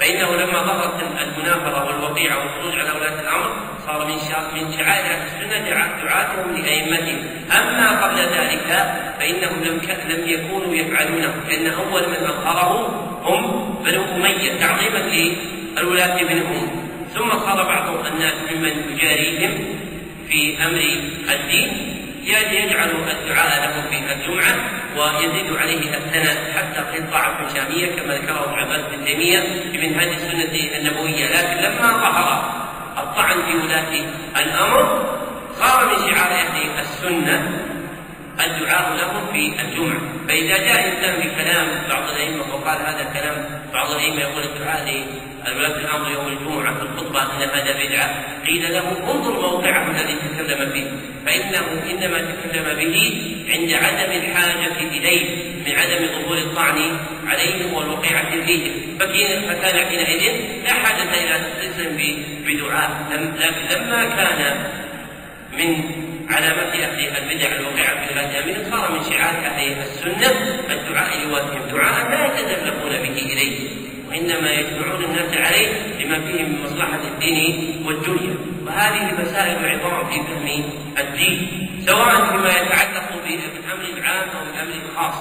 [0.00, 3.50] فإنه لما ظهرت المنافرة والوقيعة والخروج على ولاة الأمر
[3.86, 4.18] صار من
[4.54, 5.68] من شعائر أهل السنة
[6.02, 7.18] دعاتهم لأئمتهم،
[7.56, 8.68] أما قبل ذلك
[9.18, 12.72] فإنهم لم لم يكونوا يفعلونه، لأن أول من أظهره
[13.22, 19.64] هم بنو أمية تعظيما للولاة منهم، ثم صار بعض الناس ممن يجاريهم
[20.28, 20.82] في أمر
[21.34, 21.98] الدين.
[22.22, 24.56] يجعل الدعاء له في الجمعة
[24.96, 29.40] ويزيد عليه الثناء حتى قيل طاعة شامية كما ذكره ابن عباس بن تيمية
[29.72, 31.26] في منهاج السنة النبوية.
[31.26, 32.52] لكن لما ظهر
[32.98, 33.92] الطعن في ولاة
[34.36, 35.04] الأمر
[35.58, 37.50] صار من شعار أهل السنة
[38.40, 40.00] الدعاء لهم في الجمعة.
[40.28, 45.04] فإذا جاء إنسان بكلام بعض الأئمة وقال هذا كلام بعض الأئمة يقول الدعاء
[45.46, 50.72] لولاة الأمر يوم الجمعة في الخطبة أن هذا بدعة قيل له انظر موقعه الذي تكلم
[50.72, 50.90] فيه.
[51.26, 52.96] فإنه إنما تكلم به
[53.48, 60.32] عند عدم الحاجة إليه من عدم ظهور الطعن عليهم والوقيعة فيهم فكان حينئذ
[60.64, 61.96] لا حاجة إلى تلزم
[62.46, 62.90] بدعاء.
[63.38, 64.66] لكن لما كان
[65.58, 65.84] من
[66.30, 70.30] علامات أهل البدع الواقعة في بلاد أمين صار من شعار أهل السنة
[70.70, 73.81] الدعاء لواتهم دعاء لا يتدلقون به إليه.
[74.12, 75.68] وإنما يجمعون الناس عليه
[76.04, 78.36] لما فيه من مصلحة الدين والدنيا.
[78.66, 80.64] وهذه مسائل عظام في فهم
[80.98, 85.14] الدين سواء فيما يتعلق بالأمر العام أو بالأمر الخاص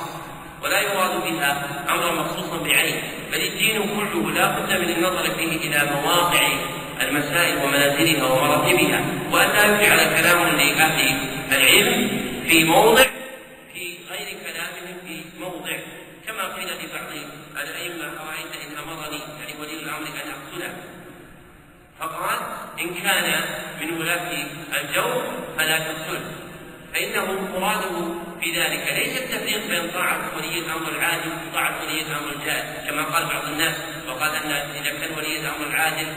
[0.64, 3.02] ولا يراد بها امرا مخصوصا بعينه.
[3.32, 6.48] بل الدين كله لا بد من النظر فيه إلى مواقع
[7.02, 11.18] المسائل ومنازلها ومراتبها وأن لا يجعل كلام لأهل
[11.52, 12.10] العلم
[12.50, 13.04] في موضع
[13.74, 15.78] في غير كلامهم في موضع
[16.28, 20.74] كما قيل لبعض الأئمة أرأيت إن أمرني يعني ولي الأمر أن أقتله؟
[22.00, 22.40] فقال
[22.80, 23.42] إن كان
[23.82, 24.32] من ولاة
[24.82, 25.24] الجور
[25.58, 26.32] فلا تقتله.
[26.94, 27.26] فإنه
[27.60, 28.94] مراده في ذلك.
[28.94, 33.76] ليس التفريق بين طاعة ولي الأمر العادل وطاعة ولي الأمر الجائز كما قال بعض الناس.
[34.08, 36.08] وقال أن إذا كان ولي الأمر العادل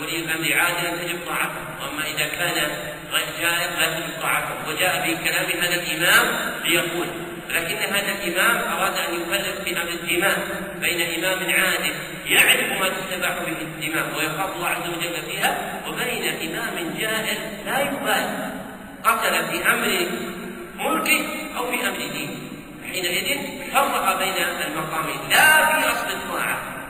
[0.00, 2.70] ولي الأمر عادلا تجب طاعته وأما إذا كان
[3.12, 7.31] غير جائز لا تجب طاعته وجاء في كلام هذا الإمام ليقول.
[7.52, 10.38] لكن هذا الإمام أراد أن يفرق أمر الدماء
[10.80, 11.94] بين إمام عادل
[12.26, 18.52] يعرف ما تستباح به الدماء ويخاف الله عز وجل فيها وبين إمام جائر لا يبالي.
[19.04, 20.08] قتل في أمر
[20.76, 21.20] ملكه
[21.56, 22.36] أو في أمر دينه
[22.92, 23.38] حينئذ
[23.72, 24.34] فرق بين
[24.66, 26.81] المقامين لا في أصل الطاعة.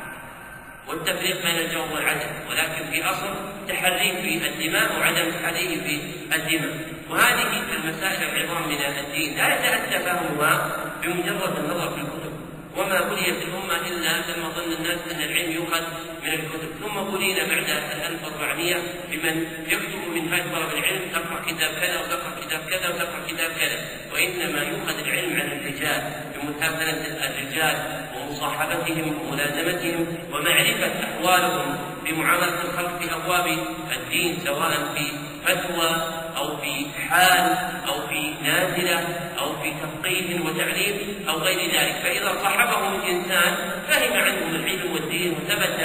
[0.92, 3.34] والتفريق بين الجو والعدم ولكن في أصل
[3.68, 6.00] تحريم في الدماء وعدم تحريم في
[6.36, 6.76] الدماء.
[7.10, 7.42] وهذه
[7.76, 9.36] المسائل العظام من الدين.
[9.36, 12.21] لا يتأتى فهمها بمجرد النظر في الكتب
[12.76, 15.82] وما بنيت الأمة إلا لما ظن الناس أن العلم يؤخذ
[16.22, 16.70] من الكتب.
[16.82, 17.70] ثم بنينا بعد
[18.10, 18.74] 1400
[19.10, 23.78] بمن يكتب من هذا طلب العلم تقرأ كتاب كذا وتقرأ كتاب كذا وتقرأ كتاب كذا.
[24.12, 26.02] وإنما يؤخذ العلم عن الرجال
[26.34, 27.76] بمثابرة الرجال
[28.16, 33.46] ومصاحبتهم وملازمتهم ومعرفة أحوالهم بمعاملة الخلق في أبواب
[33.96, 35.04] الدين سواء في
[35.46, 37.46] فتوى أو في حال
[37.88, 38.98] أو في نازلة
[39.38, 40.96] أو في تفقيه وتعليم
[41.28, 41.94] أو غير ذلك.
[42.02, 43.52] فإذا صاحبهم الإنسان
[43.88, 45.80] فهم عنهم العلم والدين وثبت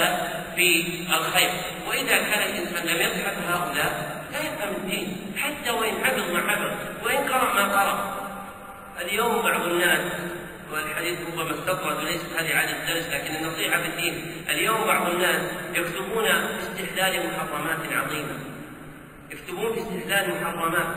[0.56, 0.68] في
[1.16, 1.50] الخير.
[1.88, 3.92] وإذا كان الإنسان لم يصحب هؤلاء
[4.32, 5.08] لا يفهم الدين.
[5.36, 6.72] حتى وإن حفظ ما حفظ
[7.04, 7.96] وإن قرأ ما قرأ.
[9.00, 10.00] اليوم بعض الناس
[10.72, 14.44] والحديث ربما استطرد وليست هذه عادة الدرس لكن النصيحة في الدين.
[14.50, 15.42] اليوم بعض الناس
[15.74, 18.47] يكتبون استحلال محرمات عظيمة.
[19.30, 20.96] يكتبون في استحلال المحرمات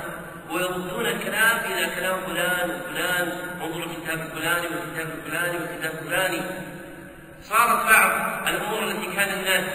[0.52, 6.41] ويردون الكلام إلى كلام فلان وفلان انظروا الكتاب الفلاني والكتاب الفلاني والكتاب الفلاني
[7.44, 8.12] صارت بعض
[8.48, 9.65] الأمور التي كان الناس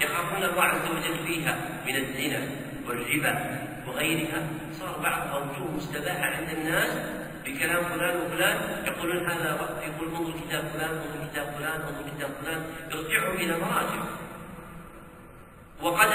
[0.00, 2.40] يخافون الله عز وجل فيها من الزنا
[2.88, 4.42] والربا وغيرها.
[4.80, 6.92] صار بعض أوجه مستباحه عند الناس
[7.44, 9.50] بكلام فلان وفلان يقولون هذا
[9.82, 12.62] يقول انظر كتاب فلان انظر كتاب فلان انظر كتاب فلان.
[12.90, 14.02] يرجعهم إلى مراجع.
[15.82, 16.08] وقد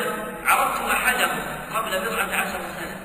[0.46, 1.40] عرفت احدهم
[1.76, 2.96] قبل بضعة عشر سنة.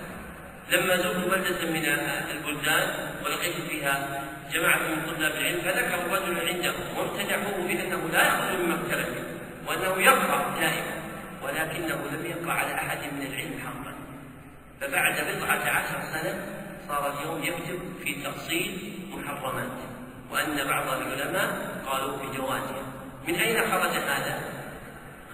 [0.70, 1.84] لما زرت بلدة من
[2.30, 8.68] البلدان ولقيت فيها جماعة من طلاب العلم فذكروا رجلا عنده وامتدحوه بانه لا يخرج من
[8.70, 9.22] مكتبته
[9.66, 10.96] وأنه يقرأ دائما
[11.42, 13.94] ولكنه لم يقرأ على أحد من العلم حقا.
[14.80, 16.46] فبعد بضعة عشر سنة
[16.88, 19.70] صار اليوم يكتب في تفصيل محرمات
[20.30, 22.82] وأن بعض العلماء قالوا في جوازها
[23.28, 24.55] من أين خرج هذا؟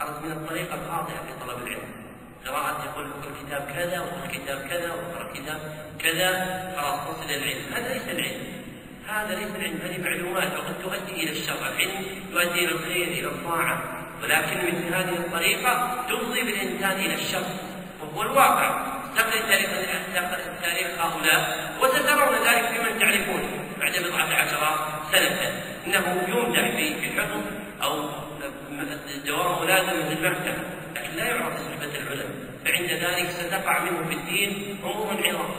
[0.02, 1.88] خرج من الطريقة الخاطئة في طلب العلم.
[2.46, 5.60] قراءة يقول اقرأ كتاب كذا واقرأ كتاب كذا واقرأ كتاب
[5.98, 6.30] كذا.
[6.76, 7.64] خلاص تصل العلم.
[7.74, 8.42] هذا ليس العلم.
[9.08, 9.78] هذا ليس العلم.
[9.84, 10.52] هذه معلومات.
[10.58, 11.66] وقد تؤدي إلى الشر.
[11.66, 13.82] العلم يؤدي إلى الخير إلى الطاعة.
[14.22, 17.46] ولكن مثل هذه الطريقة تفضي بالإنسان إلى الشر.
[18.00, 18.92] وهو الواقع.
[19.16, 19.70] تقرأ تاريخ
[20.62, 23.48] تاريخ هؤلاء وسترون ذلك في من تعرفونه
[23.80, 24.62] بعد بضعة عشر
[25.12, 27.42] سنة إنه يمدح في الحكم
[28.83, 30.62] أو دوام ملازمة المكتبة
[30.97, 32.26] لكن لا يعرف صحبة العلماء
[32.64, 35.51] فعند ذلك ستقع منه في الدين أمور عظام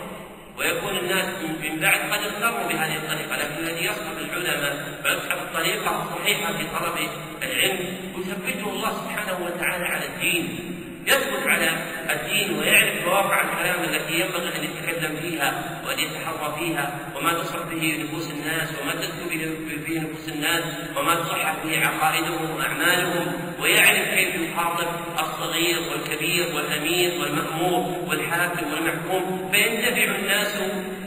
[0.57, 1.26] ويكون الناس
[1.63, 7.09] من بعد قد اغتروا بهذه الطريقة لكن الذي يصحب العلماء ويصحب الطريقة الصحيحة في طلب
[7.43, 10.74] العلم يثبته الله سبحانه وتعالى على الدين.
[11.07, 11.69] يثبت على
[12.09, 18.03] الدين ويعرف مواقع الكلام التي ينبغي أن يتكلم فيها وأن يتحرى فيها وما تصح به
[18.03, 19.53] نفوس الناس وما تذكر
[19.87, 20.63] به نفوس الناس
[20.97, 24.87] وما تصح به عقائدهم وأعمالهم ويعرف كيف يخاطب
[25.19, 30.61] الصغير والكبير والأمير والمأمور والحاكم والمحكوم فينتفع الناس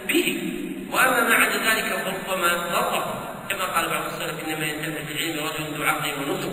[0.09, 0.42] به.
[0.92, 5.76] وأما ما عدا ذلك فربما ضره كما قال بعض السلف إنما ينتفع في العلم رجل
[5.76, 6.53] ذو عقل ونسك.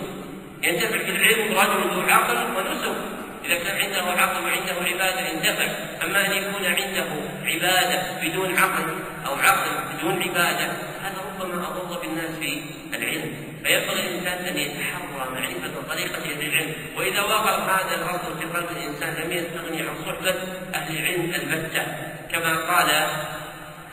[0.62, 3.13] ينتفع في العلم رجل ذو عقل ونسك.
[3.44, 5.68] إذا كان عنده عقل وعنده عبادة انتفع.
[6.04, 7.06] أما أن يكون عنده
[7.44, 8.86] عبادة بدون عقل
[9.26, 10.66] أو عقل بدون عبادة
[11.02, 12.62] هذا ربما أضر بالناس في
[12.94, 13.34] العلم.
[13.64, 16.74] فينبغي الإنسان أن يتحرى معرفة طريقة العلم.
[16.96, 20.34] وإذا وقع هذا الأصل في قلب الإنسان لم يستغني عن صحبة
[20.74, 21.82] أهل العلم البتة
[22.32, 22.90] كما قال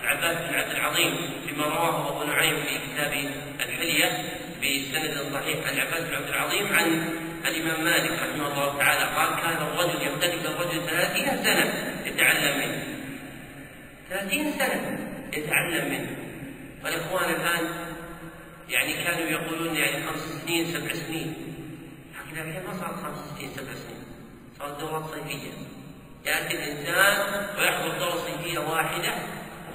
[0.01, 1.15] العباس بن عبد العظيم
[1.47, 3.13] فيما رواه أبو نعيم في كتاب
[3.59, 4.23] الحلية
[4.61, 7.15] بسند صحيح عن العباس بن عبد العظيم عن
[7.45, 11.65] الإمام مالك رحمه الله تعالى قال كان الرجل يختلف الرجل ثلاثين سنة
[12.05, 12.83] يتعلم منه.
[14.09, 14.99] ثلاثين سنة
[15.33, 16.17] يتعلم منه.
[16.83, 17.69] والإخوان الآن
[18.69, 21.35] يعني كانوا يقولون يعني خمس سنين سبع سنين.
[22.15, 24.03] حقيقة الحين ما صارت خمس سنين سبع سنين.
[24.59, 25.51] صارت دورات صيفية.
[26.25, 27.17] يأتي الإنسان
[27.57, 29.13] ويحضر دورة صيفية واحدة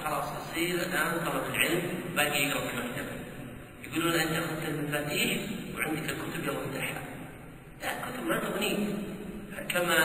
[0.04, 1.82] خلاص يصير الآن طلب العلم
[2.16, 3.16] باقي يقرأ في المكتبة.
[3.86, 5.38] يقولون أنت أخذت المفاتيح
[5.76, 7.05] وعندك الكتب يلا افتحها
[7.82, 7.90] لا
[8.28, 8.78] ما تغنيك
[9.68, 9.98] كما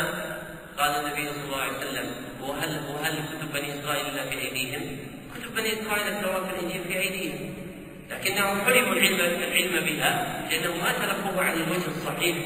[0.77, 2.07] قال النبي صلى الله عليه وسلم
[2.41, 4.97] وهل وهل كتب بني إسرائيل إلا في أيديهم؟
[5.35, 7.53] كتب بني إسرائيل التوراة والانجيل في أيديهم.
[8.11, 10.11] لكنهم حرموا العلم العلم بها
[10.49, 12.37] لأنهم ما تلقوه عن الوجه الصحيح.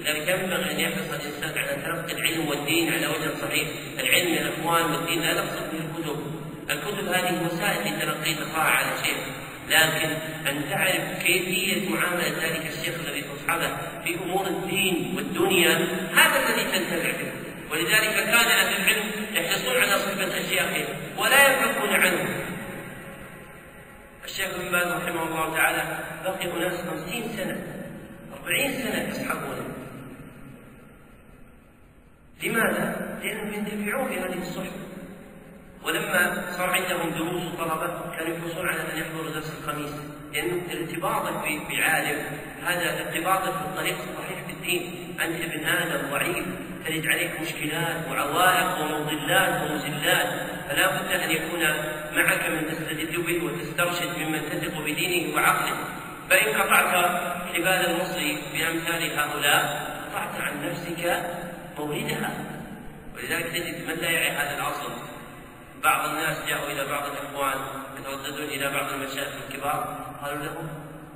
[0.00, 3.68] لذلك ينبغي أن يحرص الإنسان على تلقي العلم والدين على وجه صحيح،
[3.98, 6.18] العلم يا إخوان والدين لا نقصد به الكتب،
[6.70, 9.16] الكتب هذه وسائل لتلقي القراءة على شيء.
[9.68, 10.08] لكن
[10.48, 15.74] أن تعرف كيفية معاملة ذلك الشيخ الذي تصحبه في أمور الدين والدنيا
[16.14, 17.32] هذا الذي تنتفع به.
[17.70, 20.86] ولذلك كان أهل العلم يحرصون على صحبة أشياخهم
[21.18, 22.44] ولا ينفكون عنه.
[24.24, 27.56] الشيخ ابن باز رحمه الله تعالى بقي أناس خمسين سنة
[28.32, 29.66] أربعين سنة يصحبونه
[32.42, 34.91] لماذا؟ لأنهم ينتفعون بهذه الصحبة.
[35.84, 39.90] ولما صار عندهم دروس وطلبة كانوا يحرصون على أن يحضروا درس الخميس.
[40.32, 42.18] لأن ارتباطك بعالم.
[42.66, 46.44] هذا ارتباطك بالطريق الصحيح في الدين أنت ابن آدم ضعيف
[46.86, 50.28] ترد عليك مشكلات وعوائق ومضلات ومزلات.
[50.68, 51.60] فلا بد أن يكون
[52.16, 55.76] معك من تستجد به وتسترشد ممن تثق بدينه وعقله.
[56.30, 56.94] فإن قطعت
[57.54, 61.22] حبال المصري بأمثال هؤلاء قطعت عن نفسك
[61.78, 62.30] موردها
[63.14, 64.92] ولذلك تجد من لا يعي هذا الاصل
[65.84, 67.58] بعض الناس جاءوا إلى بعض الإخوان
[67.98, 69.80] يترددون إلى بعض المشايخ الكبار
[70.22, 70.68] قالوا لهم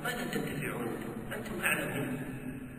[0.03, 2.19] ماذا تنتفعون أنتم؟ أنتم أعلم منه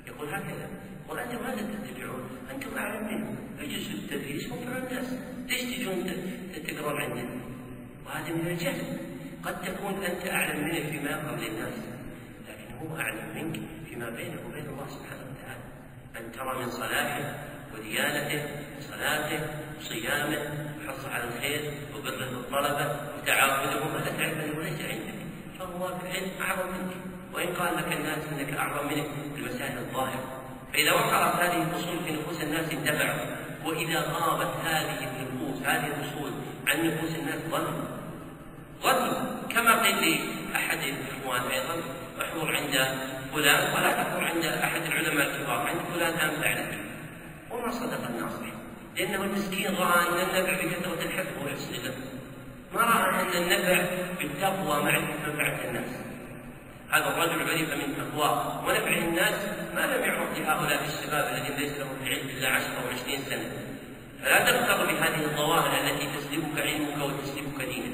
[0.06, 0.68] يقول هكذا
[1.08, 5.14] وأنتم ماذا تنتفعون؟ أنتم أعلم منه اجلسوا التدريس وانفعوا الناس
[5.46, 6.06] ليش تجون
[6.66, 7.40] تقرون عندنا؟
[8.06, 8.98] وهذا من الجهل
[9.42, 11.74] قد تكون أنت أعلم منه فيما يظهر للناس
[12.48, 15.62] لكن هو أعلم منك فيما بينه وبين الله سبحانه وتعالى
[16.16, 17.34] أن ترى من صلاحه
[17.78, 18.42] وديانته
[18.78, 19.40] وصلاته
[19.80, 20.38] وصيامه
[20.78, 25.18] وحرص على الخير وبره الطلبه وتعاونهم هذا تعرف وليس عندك
[25.58, 26.96] فهو في العلم أعظم منك
[27.34, 29.04] وإن قال لك الناس إنك أعظم منه
[29.34, 30.42] في المسائل الظاهرة.
[30.72, 33.26] فإذا وقعت هذه الأصول في نفوس الناس انتفعوا.
[33.64, 36.32] وإذا غابت هذه النفوس هذه الأصول
[36.66, 37.88] عن نفوس الناس ظلموا
[38.82, 40.20] ظلموا كما قيل
[40.52, 41.74] لأحد الإخوان أيضا
[42.20, 42.98] احضر عند
[43.32, 46.87] فلان ولا تحضر عند أحد العلماء الكبار عند فلان انفع لك
[47.58, 48.48] وما صدق الناصح
[48.96, 51.92] لأنه المسكين رأى أن النفع بكثرة الحفظ وحسن
[52.74, 53.84] ما رأى أن النفع
[54.18, 55.90] بالتقوى معرفة منفعة الناس.
[56.90, 59.34] هذا الرجل عرف من تقواه ونفع الناس
[59.74, 63.52] ما لم يعرف لهؤلاء الشباب الذين ليس لهم في العلم إلا عشر أو عشرين سنة.
[64.22, 67.92] فلا تغتر بهذه الظواهر التي تسلبك علمك وتسلبك دينك.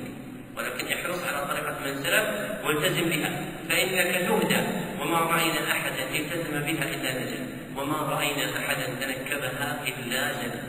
[0.56, 2.26] ولكن احرص على طريقة من سلف
[2.64, 3.44] والتزم بها.
[3.68, 4.60] فإنك تهدى
[5.00, 7.53] وما رأينا أحدا التزم بها إلا نجا.
[7.76, 10.62] وما رأينا أحدا تنكبها إلا نجا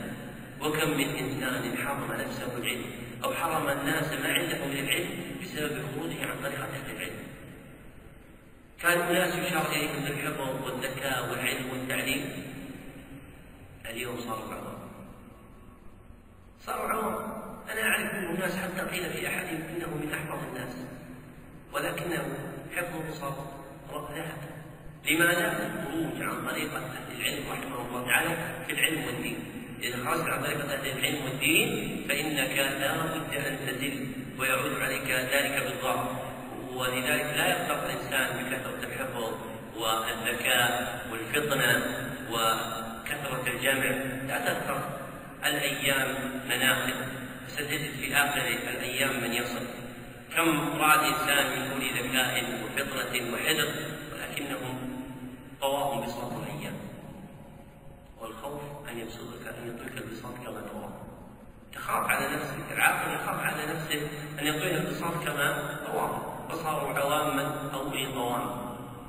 [0.60, 2.84] وكم من إنسان حرم نفسه العلم
[3.24, 5.10] أو حرم الناس ما عنده من العلم
[5.42, 7.16] بسبب خروجه عن طريقة أهل العلم.
[8.82, 12.30] كان الناس يشار إليهم بالحفظ والذكاء والعلم والتعليم.
[13.90, 14.78] اليوم صاروا عوام
[16.66, 17.14] صاروا عوام
[17.72, 20.74] أنا أعرف من الناس حتى قيل في أحدهم إنه من أحفظ الناس
[21.72, 22.38] ولكنه
[22.76, 23.52] حفظه صار
[24.14, 24.55] ذهب
[25.08, 28.36] لماذا؟ الخروج عن طريقة أهل العلم رحمه الله تعالى
[28.66, 29.38] في العلم والدين.
[29.82, 31.68] إذا خرجت عن طريقة أهل العلم والدين
[32.08, 34.06] فإنك لا بد أن تزل
[34.38, 36.16] ويعود عليك ذلك بالضرر.
[36.74, 39.34] ولذلك لا يغتر الإنسان بكثرة الحفظ
[39.76, 41.70] والذكاء والفطنة
[42.30, 43.88] وكثرة الجمع.
[44.28, 44.80] لا تغتر
[45.46, 46.08] الأيام
[46.48, 46.94] مناقب.
[47.48, 48.42] ستجد في آخر
[48.74, 49.66] الأيام من يصل.
[50.36, 53.68] كم رأى الإنسان من أولي ذكاء وفطنة وحذر
[54.12, 54.75] ولكنهم
[55.60, 56.74] طواهم بساط الأيام
[58.20, 60.88] والخوف أن يبسطك أن يطلق البساط كما ترى
[61.76, 64.08] يخاف على نفسه العاقل يخاف على نفسه
[64.40, 68.66] أن يطيع البساط كما رواه فصاروا عواما أو عظاما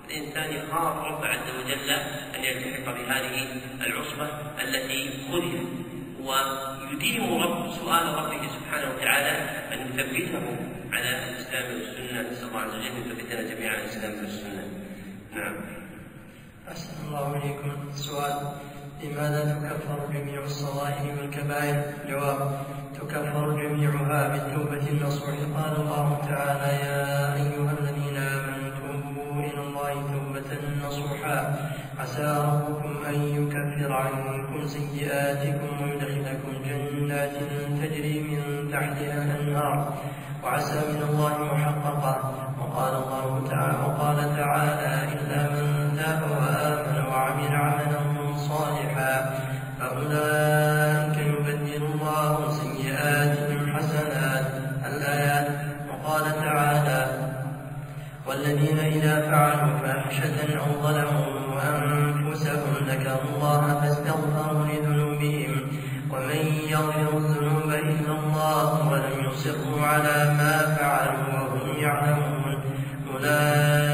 [0.09, 1.89] الإنسان يخاف رب عز وجل
[2.35, 4.29] أن يلتحق بهذه العصبة
[4.61, 5.67] التي خذلت
[6.21, 9.31] ويديم رب سؤال ربه سبحانه وتعالى
[9.73, 10.57] أن يثبته
[10.93, 12.31] على الإسلام والسنة.
[12.31, 14.67] نسأل الله عز وجل أن يثبتنا جميعا على الإسلام والسنة.
[15.31, 15.76] نعم.
[16.71, 17.71] أحسن الله إليكم.
[17.95, 18.35] سؤال
[19.03, 21.77] لماذا تكفر جميع الصغائر والكبائر؟
[22.09, 22.39] جواب
[22.95, 25.35] تكفر جميعها بالتوبة النصوح.
[25.57, 30.51] قال الله تعالى يا أيها الذين آمنوا توبوا إلى الله توبة
[30.87, 31.37] نصوحا.
[31.99, 37.35] عسى ربكم أن يكفر عنكم سيئاتكم ويدخلكم جنات
[37.81, 39.93] تجري من تحتها الأنهار.
[40.43, 42.15] وعسى من الله محققا.
[42.59, 48.01] وقال الله تعالى وقال تعالى إلا من تاب وآمن وعمل عملا
[48.37, 49.13] صالحا
[49.79, 54.45] فأولئك يبدل الله سيئاتهم حسنات
[54.89, 55.47] الآيات.
[55.89, 57.01] وقال تعالى
[58.27, 61.25] والذين إذا فعلوا فاحشة أو ظلموا
[61.71, 65.55] أنفسهم ذكروا الله فاستغفروا لذنوبهم.
[66.11, 66.43] ومن
[66.73, 72.57] يغفر الذنوب إلا الله ولم يصروا على ما فعلوا وهم يعلمون.
[73.13, 73.86] أولئك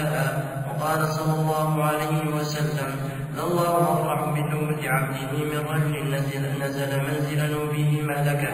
[0.00, 2.90] قبلها وقال صلى الله عليه وسلم
[3.38, 8.48] الله أفرح بتوبة عبده من رجل نزل, نزل منزلا وفيه مهلكة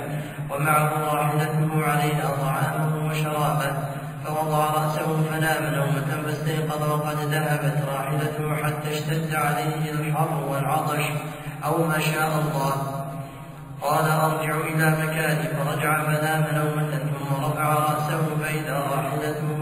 [0.51, 3.77] ومعه راحلته عليها طعامه وشرابه
[4.25, 11.05] فوضع رأسه فنام نومة فاستيقظ وقد ذهبت راحلته حتى اشتد عليه الحر والعطش.
[11.65, 12.73] أو ما شاء الله.
[13.83, 15.49] قال أرجع إلى مكاني.
[15.49, 19.56] فرجع فنام نومة ثم رفع رأسه فإذا راحلته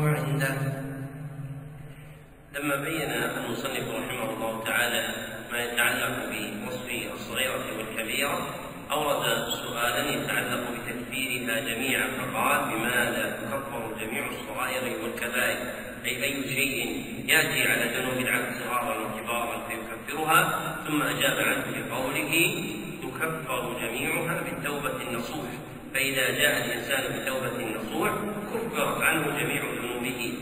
[2.59, 5.09] لما بين المصنف رحمه الله تعالى
[5.53, 8.55] ما يتعلق بوصف الصغيرة والكبيرة
[8.91, 15.59] أورد سؤالا يتعلق بتكفيرها جميعا فقال بماذا تكفر جميع الصغائر والكبائر؟
[16.05, 22.65] أي أي شيء يأتي على ذنوب العبد صغارا وكبارا فيكفرها ثم أجاب عنه بقوله
[23.03, 25.47] تكفر جميعها بالتوبة النصوح.
[25.95, 28.11] فإذا جاء الإنسان بتوبة نصوح
[28.55, 30.35] كفرت عنه جميع ذنوبه.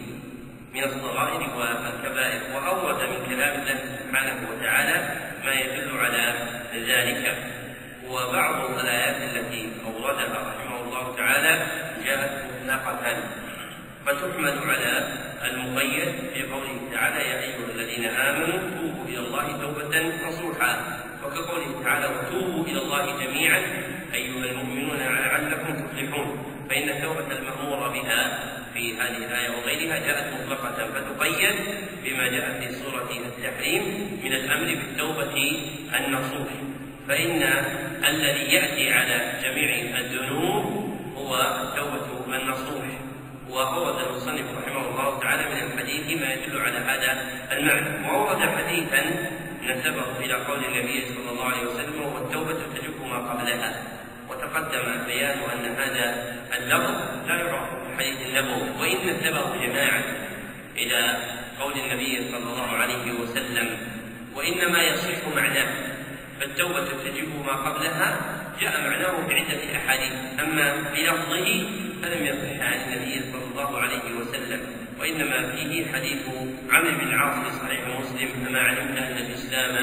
[0.74, 6.34] من الصغائر والكبائر وأورد من كلام الله سبحانه وتعالى ما يدل على
[6.74, 7.36] ذلك.
[8.08, 11.66] وبعض الآيات التي أوردها رحمه الله تعالى
[12.04, 12.30] جاءت
[12.64, 13.16] مطلقة
[14.06, 15.08] فتحمل على
[15.50, 22.06] المقيد في قوله تعالى يا أيها الذين آمنوا توبوا إلى الله توبة نصوحا وكقوله تعالى
[22.06, 23.62] وتوبوا إلى الله جميعا
[24.14, 28.38] أيها المؤمنون لعلكم تفلحون فإن التوبة المأمور بها
[28.74, 31.56] في هذه الآية وغيرها جاءت مطلقة فتقيد
[32.04, 33.82] بما جاء في سورة التحريم
[34.24, 35.36] من الأمر بالتوبة
[35.98, 36.48] النصوح.
[37.08, 37.42] فإن
[38.08, 40.64] الذي يأتي على جميع الذنوب
[41.16, 42.84] هو التوبة النصوح
[43.50, 47.10] وأورد المصنف رحمه الله تعالى من الحديث ما يدل على هذا
[47.52, 48.08] المعنى.
[48.08, 49.02] وأورد حديثا
[49.62, 54.01] نسبه إلى قول النبي صلى الله عليه وسلم والتوبة تجب ما قبلها.
[54.52, 56.94] وتقدم بيان أن هذا اللفظ
[57.28, 60.02] لا يعرف حديث النبوي وإن نسبه جماعة
[60.76, 61.16] إلى
[61.60, 63.76] قول النبي صلى الله عليه وسلم
[64.34, 65.66] وإنما يصح معناه
[66.40, 68.20] فالتوبة تجب ما قبلها
[68.60, 71.66] جاء معناه بعدة أحاديث أما بلفظه
[72.02, 74.60] فلم يصح عن النبي صلى الله عليه وسلم.
[75.02, 76.22] وإنما فيه حديث
[76.70, 79.74] عمرو بن العاص في صحيح مسلم كما علمنا أن الإسلام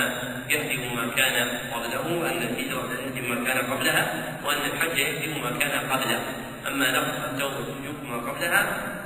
[0.49, 4.03] يهدم ما كان قبله وأن الهجرة تهدم ما كان قبلها
[4.45, 6.21] وأن الحج يهدم ما كان قبله.
[6.67, 8.63] أما لفظ التوبة تجب ما قبلها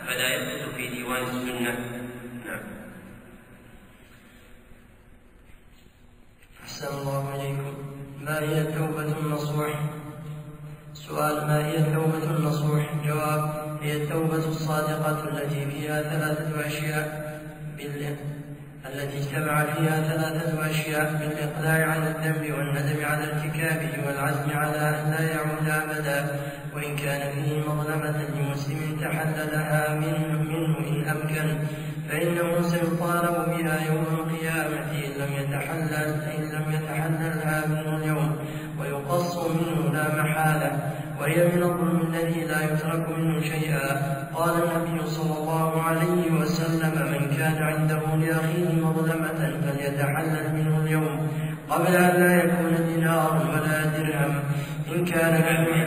[0.07, 1.77] فلا يثبت في ديوان السنة.
[2.45, 2.63] نعم.
[6.63, 7.73] أحسن الله إليكم.
[8.21, 10.02] ما هي التوبة النصوح؟
[11.07, 13.51] سؤال ما هي التوبة النصوح؟ جواب
[13.81, 17.23] هي التوبة الصادقة التي فيها ثلاثة أشياء
[18.85, 25.21] التي اجتمع فيها ثلاثة أشياء بالإقلاع عن الذنب والندم على ارتكابه والعزم على أن لا
[25.21, 26.39] يعود أبدا
[26.75, 31.57] وإن كان فيه مظلمة لمسلم تحللها منه, منه إن أمكن
[32.09, 38.32] فإنه سيطالب بها يوم القيامة إن لم يتحلل إن لم يتحللها منه اليوم
[39.09, 39.57] والصوم
[39.93, 40.71] لا محالة
[41.19, 43.87] وهي من الظلم الذي لا يترك منه شيئا.
[44.33, 51.27] قال النبي صلى الله عليه وسلم من كان عنده لأخيه مظلمة فليتحلل منه اليوم
[51.69, 54.33] قبل أن لا يكون دينار ولا درهم.
[54.95, 55.82] إن كان كحول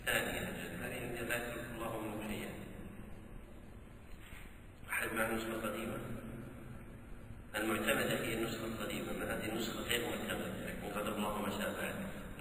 [0.00, 1.98] الثانية الجمالية كما يخلق الله
[4.90, 5.96] أحد مع النسخة القديمة
[7.56, 11.48] المعتمدة هي النسخة القديمة هذه النسخة غير معتمدة لكن قدر الله ما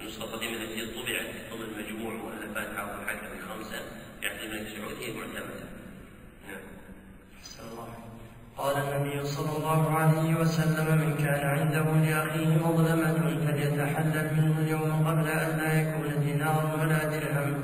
[0.02, 3.82] النسخة القديمة التي طبعت ضمن مجموع مؤلفات عرض الحكم الخمسة
[4.22, 4.68] في عهد الملك
[5.18, 5.66] معتمدة
[6.48, 6.62] نعم
[7.40, 8.11] أحسن الله
[8.58, 15.28] قال النبي صلى الله عليه وسلم من كان عنده لأخيه مظلمة فليتحلل منه اليوم قبل
[15.28, 17.64] أن لا يكون دينار ولا درهم.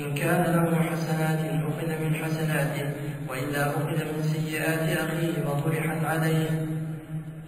[0.00, 2.92] إن كان له حسنات أخذ من حسناته.
[3.28, 6.50] وإلا أخذ من سيئات أخيه وطرحت عليه.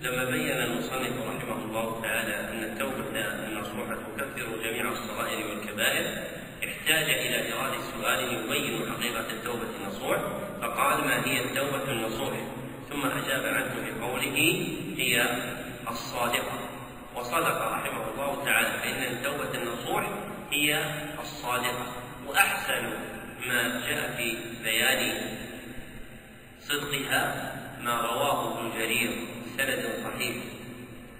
[0.02, 3.16] لما بين المصنف رحمه الله تعالى أن التوبة
[3.48, 6.06] النصوحة تكفر جميع الصغائر والكبائر
[6.64, 10.18] احتاج إلى ايراد سؤال يبين حقيقة التوبة النصوح
[10.62, 12.55] فقال ما هي التوبة النصوح؟
[12.90, 14.66] ثم أجاب عنه بقوله
[14.96, 15.38] هي
[15.90, 16.58] الصادقة.
[17.16, 20.10] وصدق رحمه الله تعالى فإن التوبة النصوح
[20.50, 20.84] هي
[21.20, 21.86] الصادقة.
[22.26, 22.92] وأحسن
[23.48, 25.20] ما جاء في بيان
[26.60, 29.10] صدقها ما رواه ابن جرير
[29.56, 30.36] سند صحيح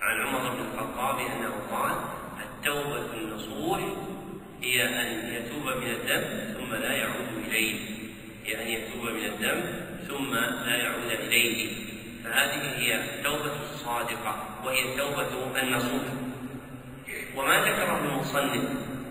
[0.00, 1.96] عن عمر بن الخطاب أنه قال
[2.42, 3.80] التوبة النصوح
[4.62, 7.80] هي أن يتوب من الذنب ثم لا يعود إليه.
[8.44, 11.86] هي أن يتوب من الذنب ثم لا يعود إليه.
[12.24, 16.02] فهذه هي التوبة الصادقة وهي التوبة النصوح.
[17.36, 18.64] وما ذكره المصنف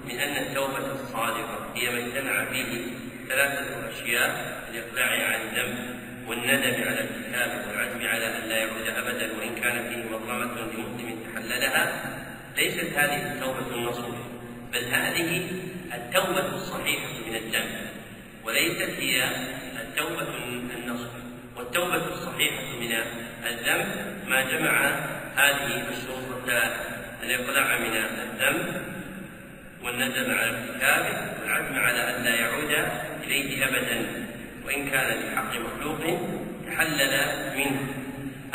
[0.05, 2.83] من أن التوبة الصادقة هي ما اجتمع فيه
[3.29, 5.95] ثلاثة أشياء الإقلاع عن الذنب
[6.27, 12.15] والندم على الكتاب والعزم على أن لا يعود أبدا وإن كان فيه مظلمة لمسلم تحللها.
[12.57, 14.15] ليست هذه التوبة النصوح
[14.73, 15.49] بل هذه
[15.93, 17.85] التوبة الصحيحة من الذنب.
[18.43, 19.29] وليست هي
[19.95, 20.27] التوبة
[20.77, 21.09] النصح
[21.57, 22.91] والتوبة الصحيحة من
[23.47, 23.87] الذنب
[24.27, 24.89] ما جمع
[25.35, 26.81] هذه الشروط الثلاثة
[27.23, 28.81] الإقلاع من الذنب
[29.83, 32.87] والندم على ارتكابه والعزم على ألا يعود
[33.23, 34.25] إليه أبدا
[34.65, 36.19] وإن كان لحق مخلوق
[36.67, 37.13] تحلل
[37.57, 37.93] منه.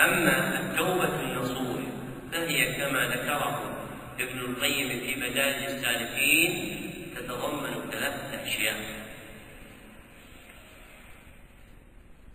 [0.01, 1.81] أما التوبة النصوح
[2.33, 3.77] فهي كما ذكره
[4.21, 6.81] ابن القيم في بدائل السالكين
[7.17, 9.00] تتضمن ثلاثة أشياء.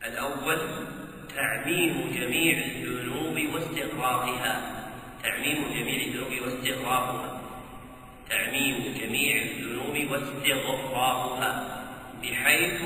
[0.07, 0.59] الأول
[1.35, 4.53] تعميم جميع الذنوب واستغراقها.
[5.23, 7.41] تعميم جميع الذنوب واستغراقها.
[8.29, 11.51] تعميم جميع الذنوب واستغفارها
[12.21, 12.81] بحيث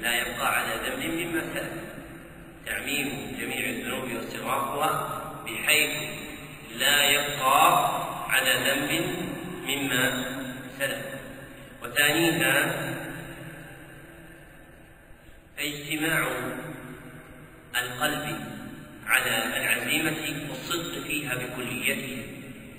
[0.00, 1.72] لا يبقى على ذنب مما سلف
[2.66, 4.90] تعميم جميع الذنوب واستغفارها
[5.46, 5.90] بحيث
[6.76, 7.90] لا يبقى
[8.30, 8.90] على ذنب
[9.66, 10.24] مما
[10.78, 11.06] سلف.
[11.82, 12.56] وثانيها
[15.60, 16.28] اجتماع
[17.76, 18.40] القلب
[19.06, 22.26] على العزيمة والصدق فيها بكليته.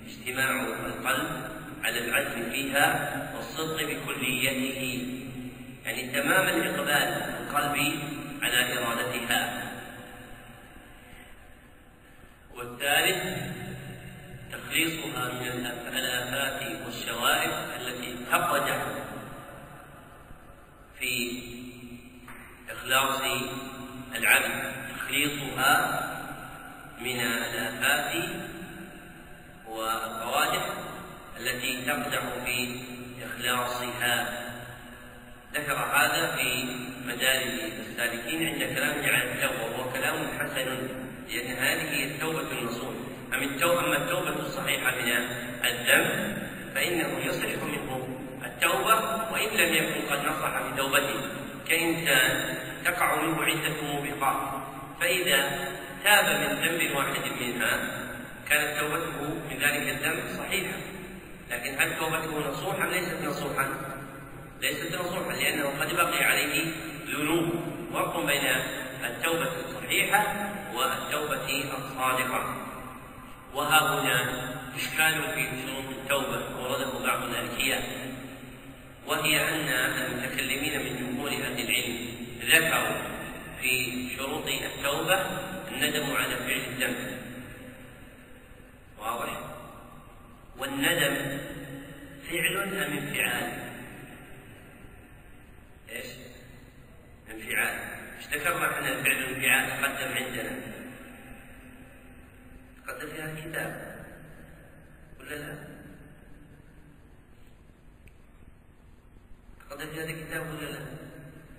[0.07, 1.27] اجتماع القلب
[1.83, 5.07] على العزم فيها والصدق بكليته.
[5.85, 6.91] يعني تمام الإقبال
[7.41, 7.99] القلب
[8.41, 9.71] على إرادتها.
[12.55, 13.23] والثالث
[14.51, 17.51] تخليصها من الآفات والشوائب
[17.81, 18.85] التي تقدح
[20.99, 21.41] في
[22.71, 23.21] إخلاص
[24.15, 26.01] العبد تخليصها
[27.01, 28.29] من آلآفات
[29.67, 30.65] والقوادح
[31.39, 32.81] التي تقدح في
[33.25, 34.41] إخلاصها
[35.53, 36.65] ذكر هذا في
[37.05, 40.87] مدارج السالكين عند كلامه عن التوبة وهو كلام حسن.
[41.29, 42.93] لأن هذه هي التوبة النصوح.
[43.33, 45.07] أما التوبة أما التوبة الصحيحة من
[45.65, 46.37] الذنب
[46.75, 48.07] فإنه يصلح منه
[48.45, 48.95] التوبة
[49.31, 51.40] وإن لم يكن قد نصح بتوبته.
[51.71, 54.61] كإنسان تقع منه عدة موبقات.
[55.01, 55.69] فإذا
[56.03, 57.79] تاب من ذنب واحد منها
[58.49, 60.77] كانت توبته من ذلك الذنب صحيحة.
[61.51, 63.67] لكن هل توبته نصوحا؟ ليست نصوحا.
[64.61, 66.65] ليست نصوحا لأنه قد بقي عليه
[67.07, 67.49] ذنوب.
[67.93, 68.45] فرق بين
[69.03, 70.23] التوبة الصحيحة
[70.75, 72.55] والتوبة الصادقة.
[73.53, 78.10] وها هنا إشكال في شروط التوبة ورده بعض الأنبياء
[79.07, 79.69] وهي أن
[80.01, 83.01] المتكلمين من جمهور أهل العلم ذكروا
[83.61, 85.21] في شروط التوبة
[85.71, 87.21] الندم على فعل الذنب.
[88.99, 89.39] واضح؟
[90.57, 91.39] والندم
[92.29, 93.51] فعل أم انفعال؟
[95.89, 96.05] إيش؟
[97.31, 97.79] انفعال.
[98.17, 100.59] إيش ذكرنا إحنا فعل الانفعال تقدم عندنا.
[102.87, 103.95] تقدم في هذا الكتاب.
[105.19, 105.70] ولا لا؟
[109.77, 110.79] في هذا الكتاب ولا لا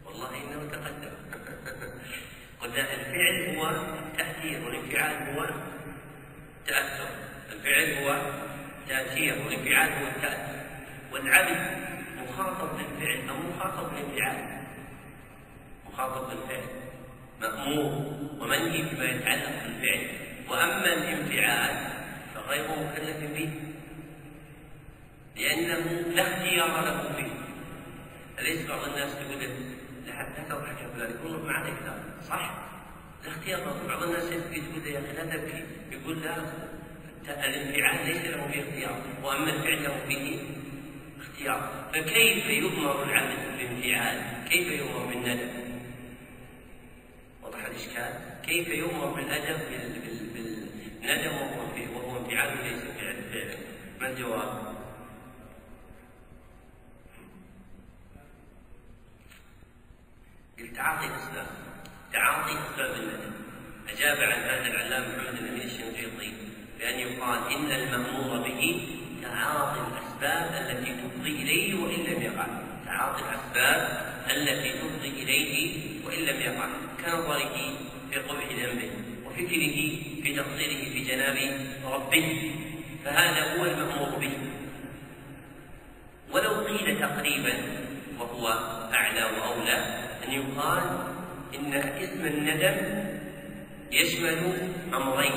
[0.06, 1.12] والله إنه تقدم.
[2.60, 5.44] قلنا الفعل هو التأثير والانفعال هو
[6.60, 7.08] التأثر.
[7.52, 8.32] الفعل هو
[8.88, 10.60] تأثير والانفعال هو التأثر.
[11.12, 11.60] والعبد
[12.16, 14.62] مخاطب بالفعل أو مخاطب بالانفعال
[15.86, 16.68] مخاطب بالفعل.
[17.40, 17.92] مأمور
[18.40, 20.06] ومنهي بما يتعلق بالفعل.
[20.48, 21.92] وأما الانفعال
[22.34, 23.50] فغير مكلف به.
[25.36, 25.84] لأنه
[26.14, 27.32] لا اختيار له فيه
[28.42, 29.42] أليس بعض الناس تقول
[30.06, 31.94] لا حتى تضحك فلان يقول ما عليك لا
[32.28, 32.54] صح؟
[33.24, 33.58] لا اختيار.
[33.58, 35.64] له بعض الناس يبكي تقول يا أخي لا تبكي.
[35.92, 36.36] يقول لا
[37.28, 40.38] الانفعال ليس له فيه اختيار وأما الفعل له فيه
[41.20, 41.90] اختيار.
[41.94, 45.50] فكيف يؤمر العبد بالانفعال؟ كيف يؤمر بالندم؟
[47.42, 48.12] وضح الإشكال.
[48.46, 49.60] كيف يؤمر بالأدب؟
[50.34, 51.32] بالندم
[51.94, 53.56] وهو انفعال ليس فعل فعلا
[54.00, 54.72] ما الجواب؟
[60.58, 61.46] تعاطي الأسباب.
[62.12, 63.32] تعاطي أسباب الندم
[63.88, 66.32] أجاب عن هذا العلامة محمد الأمين الشنقيطي
[66.78, 68.88] بأن يقال إن المأمور به
[69.22, 72.46] تعاطي الأسباب التي تفضي إليه وإن لم يقع.
[72.86, 73.80] تعاطي الأسباب
[74.30, 76.68] التي تفضي إليه وإن لم يقع.
[77.04, 77.76] كنظره
[78.10, 78.90] في قبح ذنبه
[79.24, 79.76] وفكره
[80.22, 81.36] في تقصيره في جناب
[81.84, 82.52] ربه.
[83.04, 84.32] فهذا هو المأمور به.
[86.32, 87.52] ولو قيل تقريبا
[88.22, 88.48] وهو
[88.94, 89.78] أعلى وأولى
[90.24, 90.82] أن يقال
[91.54, 92.76] إن اسم الندم
[93.92, 94.40] يشمل
[94.94, 95.34] أمرين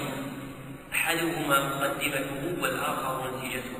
[0.94, 3.78] أحدهما مقدمته والآخر نتيجته.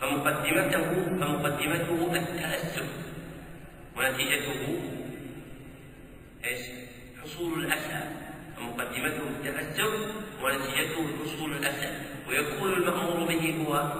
[0.00, 0.84] فمقدمته
[1.20, 2.88] فمقدمته التأسف
[3.96, 4.80] ونتيجته
[6.44, 6.60] إيش؟
[7.22, 8.00] حصول الأسى.
[8.56, 9.92] فمقدمته التأسف
[10.42, 11.90] ونتيجته حصول الأسى.
[12.28, 13.92] ويكون المأمور به هو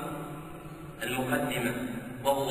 [1.02, 1.74] المقدمة
[2.24, 2.50] وهو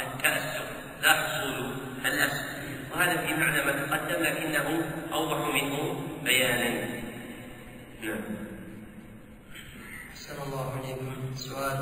[0.00, 0.79] التأسف.
[1.02, 1.72] لا حصول
[2.06, 2.44] الأسى
[2.92, 4.82] وهذا في معنى ما تقدم لكنه
[5.12, 6.68] أوضح منه بيانا.
[8.02, 8.20] نعم.
[10.12, 11.78] أحسن الله عليكم سؤال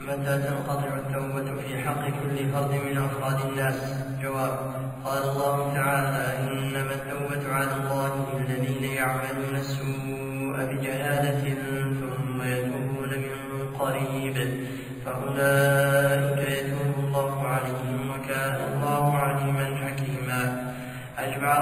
[0.00, 3.78] متى تنقطع التوبة في حق كل فرد من أفراد الناس؟
[4.22, 4.58] جواب
[5.04, 11.54] قال الله تعالى إنما التوبة على الله للذين يعملون السوء بجهالة
[12.00, 14.66] ثم يتوبون من قريب
[15.04, 16.19] فأولئك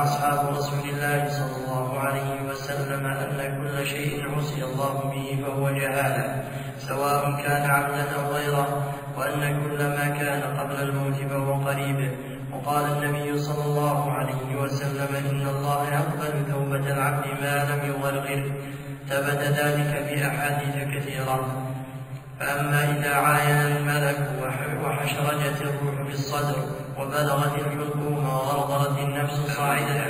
[0.03, 6.45] أصحاب رسول الله صلى الله عليه وسلم أن كل شيء عصي الله به فهو جهالة
[6.79, 12.11] سواء كان عبدا أو غيره وأن كل ما كان قبل الموت فهو قريب.
[12.53, 18.53] وقال النبي صلى الله عليه وسلم إن الله يقبل توبة العبد ما لم يغرغر
[19.09, 21.41] ثبت ذلك في أحاديث كثيرة.
[22.41, 24.19] فأما إذا عاين الملك
[24.85, 30.05] وحشرجت الروح في الصدر وبلغت الحلقوم وغرغرت النفس صاعدة.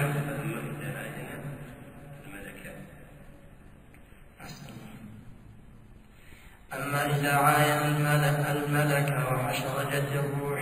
[6.74, 10.60] أما إذا عاين الملك, الملك وحشرجت الروح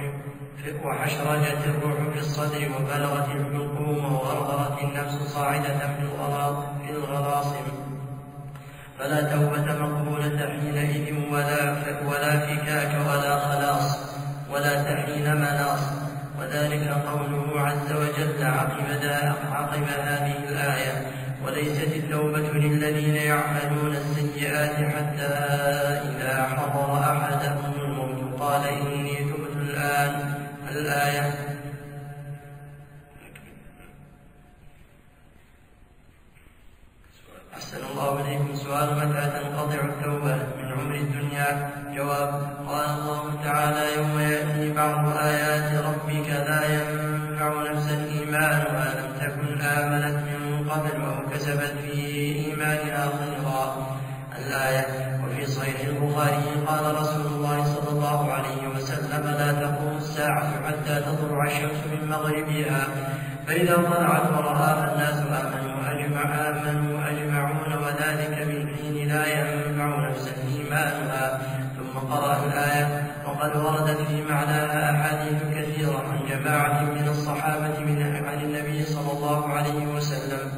[0.62, 5.78] في وحشرجت الروح في الصدر وبلغت الحلقوم وغرغرت النفس صاعدة
[6.82, 7.66] في الغراصم
[8.98, 11.72] فلا توبة مقبولة حينئذ ولا
[12.06, 13.98] ولا فكاك ولا خلاص
[14.50, 16.05] ولا تحين مناص.
[16.46, 18.86] وذلك قوله عز وجل عقب
[19.52, 21.06] عقب هذه الآية
[21.46, 25.34] وليست التوبة للذين يعملون السيئات حتى
[26.08, 28.40] إذا حضر أحدهم الموت.
[28.40, 30.34] قال إني تبت الآن
[30.70, 31.55] الآية.
[37.66, 41.70] أحسن الله إليكم سؤال متى تنقطع التوبة من عمر الدنيا.
[41.96, 42.30] جواب
[42.68, 48.86] قال الله تعالى يوم يأتي بعض آيات ربك لا ينفع نفسا إيمانها.
[48.98, 51.92] لم تكن آمنت من قبل أو كسبت في
[52.46, 53.86] إيمانها خيرا
[54.38, 54.86] الآية
[55.24, 61.44] وفي صحيح البخاري قال رسول الله صلى الله عليه وسلم لا تقوم الساعة حتى تطلع
[61.46, 62.86] الشمس من مغربها.
[63.46, 68.34] فإذا طلعت ورآها الناس آمنوا أجمع آمنوا أجمعون وذلك
[68.76, 71.40] حين لا ينفع نفسا إيمانها.
[71.76, 78.40] ثم قرأ الآية وقد وردت في معناها أحاديث كثيرة عن جماعة من الصحابة من عن
[78.40, 80.50] النبي صلى الله عليه وسلم.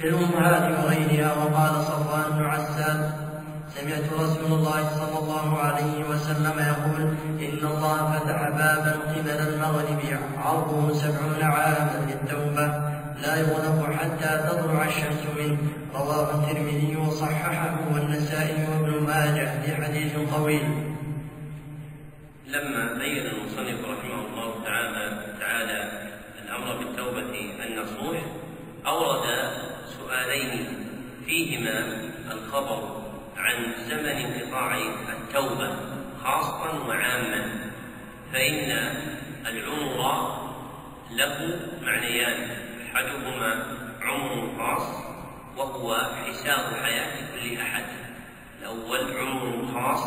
[0.00, 3.23] في الأمهات وغيرها وقال صفوان بن عسان
[3.74, 7.02] سمعت رسول الله صلى الله عليه وسلم يقول
[7.46, 10.00] إن الله فتح بابا قبل المغرب
[10.36, 12.66] عرضه سبعون عاما للتوبة
[13.22, 15.58] لا يغلق حتى تطلع الشمس منه.
[15.94, 20.94] رواه الترمذي وصححه والنسائي وابن ماجه في حديث طويل.
[22.46, 25.04] لما بين المصنف رحمه الله تعالى
[25.40, 25.78] تعالى
[26.44, 27.34] الأمر بالتوبة
[27.66, 28.22] النصوح
[28.86, 29.26] أورد
[29.98, 30.66] سؤالين
[31.26, 31.86] فيهما
[32.32, 33.03] الخبر
[33.44, 34.76] عن زمن انقطاع
[35.08, 35.76] التوبة
[36.24, 37.70] خاصا وعاما.
[38.32, 38.70] فإن
[39.46, 40.00] العمر
[41.10, 42.50] له معنيان
[42.86, 44.88] أحدهما عمر خاص
[45.56, 47.84] وهو حساب حياة كل أحد.
[48.60, 50.04] الأول عمر خاص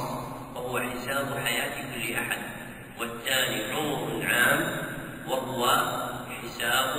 [0.55, 2.41] وهو حساب حياة كل أحد.
[2.99, 4.61] والثاني عمر عام
[5.27, 5.63] وهو
[6.41, 6.93] حساب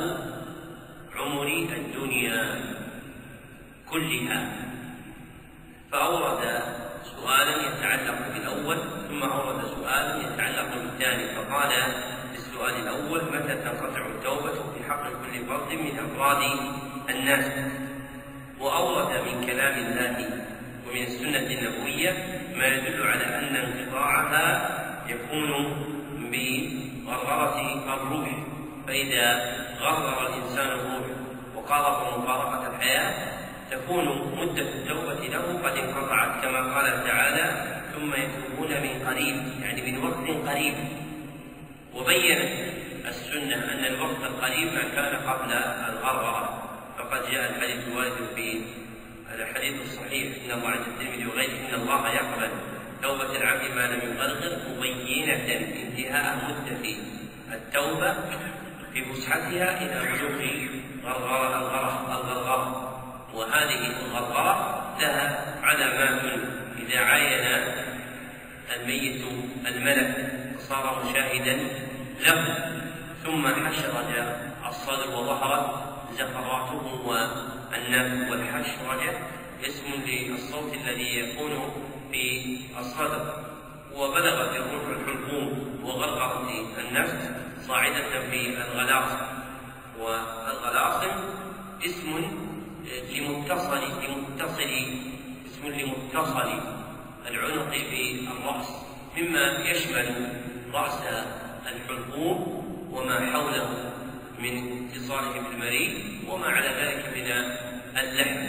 [1.16, 2.60] عمر الدنيا
[3.90, 4.68] كلها.
[5.92, 6.62] فأورد
[7.16, 8.78] سؤالا يتعلق بالأول
[9.08, 11.28] ثم أورد سؤالا يتعلق بالثاني.
[11.36, 11.70] فقال
[12.32, 16.42] في السؤال الأول متى تنقطع التوبة في حق كل فرد من أفراد
[17.10, 17.52] الناس؟
[18.60, 20.16] وأورد من كلام الله
[20.86, 22.12] ومن السنة النبوية
[22.56, 24.46] ما يدل على أن انقطاعها
[25.08, 25.50] يكون
[26.32, 27.58] بغرغرة
[27.94, 28.28] الروح.
[28.86, 29.26] فإذا
[29.80, 31.06] غرغر الإنسان الروح
[31.56, 33.14] وقارب مفارقة الحياة
[33.70, 37.46] تكون مدة التوبة له قد انقطعت كما قال تعالى
[37.94, 40.74] ثم يتوبون من قريب يعني من وقت قريب.
[41.94, 42.52] وبينت
[43.08, 45.52] السنة أن الوقت القريب ما كان قبل
[45.92, 46.62] الغرغرة.
[46.98, 48.60] فقد جاء الحديث الوارد في
[49.34, 52.50] الحديث الصحيح إن الله عند الترمذي وغيره إن الله يقبل
[53.02, 56.96] توبة العبد ما لم يغرغر مبينة انتهاء مدة
[57.52, 58.14] التوبة
[58.92, 60.58] في فسحتها إلى بلوغ
[61.04, 62.97] غرغرة الغرغرة.
[63.38, 64.54] وهذه الغرغرة
[65.00, 66.22] لها علامات
[66.78, 67.62] إذا عاين
[68.76, 69.22] الميت
[69.66, 71.56] الملك صار مشاهدا
[72.20, 72.40] له.
[73.24, 74.10] ثم حشرج
[74.68, 75.66] الصدر وظهرت
[76.12, 79.12] زفراته والنف والحشرجة
[79.68, 81.52] اسم للصوت الذي يكون
[82.12, 83.34] في الصدر.
[83.94, 87.30] وبلغت الروح الحلقوم وغرغرت النفس
[87.68, 89.12] صاعدة في الغلاص
[89.98, 91.10] والغلاصم
[91.86, 92.47] اسم
[93.10, 94.70] لمتصل لمتصل
[95.46, 96.60] اسم لمتصل
[97.28, 98.68] العنق بالرأس.
[99.16, 100.08] مما يشمل
[100.72, 101.00] رأس
[101.66, 102.38] الحلقوم
[102.92, 103.92] وما حوله
[104.38, 104.54] من
[104.88, 105.92] اتصاله بالمريء
[106.28, 107.28] وما على ذلك من
[107.98, 108.48] اللحم.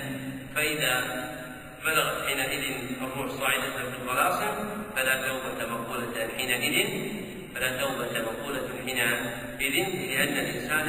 [0.55, 0.93] فإذا
[1.85, 2.63] بلغت حينئذ
[3.01, 4.53] الروح صاعدة في الطلاسم
[4.95, 6.77] فلا توبة مقولة حينئذ
[7.55, 9.75] فلا توبة مقولة حينئذ
[10.11, 10.87] لأن الإنسان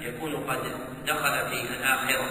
[0.00, 0.62] يكون قد
[1.06, 2.26] دخل في الآخرة.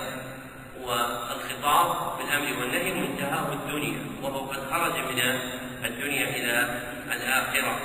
[0.85, 5.19] والخطاب بالأمر والنهي منتهاه الدنيا وهو قد خرج من
[5.85, 7.79] الدنيا إلى الآخرة.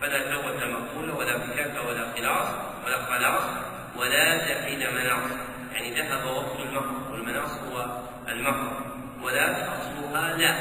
[0.00, 2.48] فلا توبة مقبولة ولا فكاك ولا خلاص
[2.84, 3.42] ولا خلاص
[3.96, 5.30] ولا تحيل مناص.
[5.72, 8.72] يعني ذهب وقت المهر والمناص هو المهر
[9.22, 10.54] ولا أصلها لا.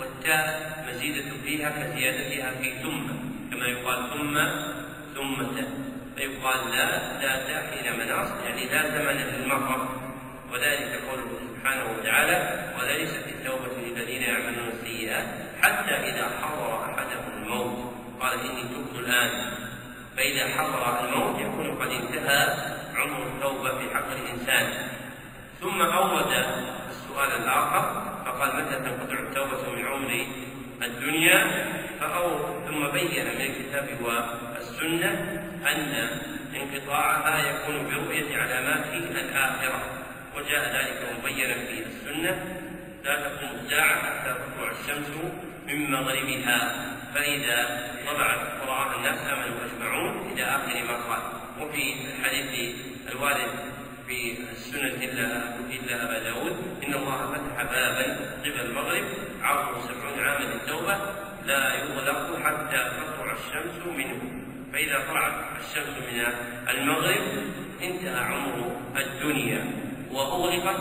[0.00, 3.06] والتاء مزيدة فيها كزيادتها في ثم
[3.50, 4.34] كما يقال ثم
[5.14, 5.66] ثمة.
[6.16, 9.88] فيقال لا لا تحيل مناص يعني لا ثمن للمهر
[10.52, 15.26] وذلك قوله سبحانه وتعالى وليست التوبة للذين يعملون السيئات
[15.62, 17.92] حتى إذا حضر أحدهم الموت.
[18.20, 19.30] قال إني تبت الآن.
[20.16, 22.56] فإذا حضر الموت يكون قد انتهى
[22.96, 24.88] عمر التوبة في حق الإنسان.
[25.60, 26.32] ثم أورد
[26.90, 30.26] السؤال الآخر فقال متى تنقطع التوبة من عمر
[30.82, 31.50] الدنيا؟
[32.00, 35.10] فأو ثم بين من الكتاب والسنة
[35.66, 36.08] أن
[36.54, 39.82] انقطاعها يكون برؤية علامات الآخرة.
[40.36, 42.56] وجاء ذلك مبينا في السنة.
[43.04, 45.08] لا تقوم الساعة حتى تطلع الشمس
[45.66, 46.88] من مغربها.
[47.14, 51.22] فإذا طلعت ورآها الناس آمنوا أجمعون إلى آخر ما قال
[51.60, 52.76] وفي الحديث
[53.12, 53.50] الوارد
[54.06, 55.26] في السنة إلا
[55.70, 56.56] إلا أبا داود
[56.86, 59.04] إن الله فتح بابا قبل المغرب
[59.42, 60.98] عرضه سبعون عاما للتوبة
[61.46, 64.20] لا يغلق حتى تطلع الشمس منه.
[64.72, 66.26] فإذا طلعت الشمس من
[66.68, 67.22] المغرب
[67.82, 69.91] انتهى عمر الدنيا.
[70.12, 70.80] وأغلقت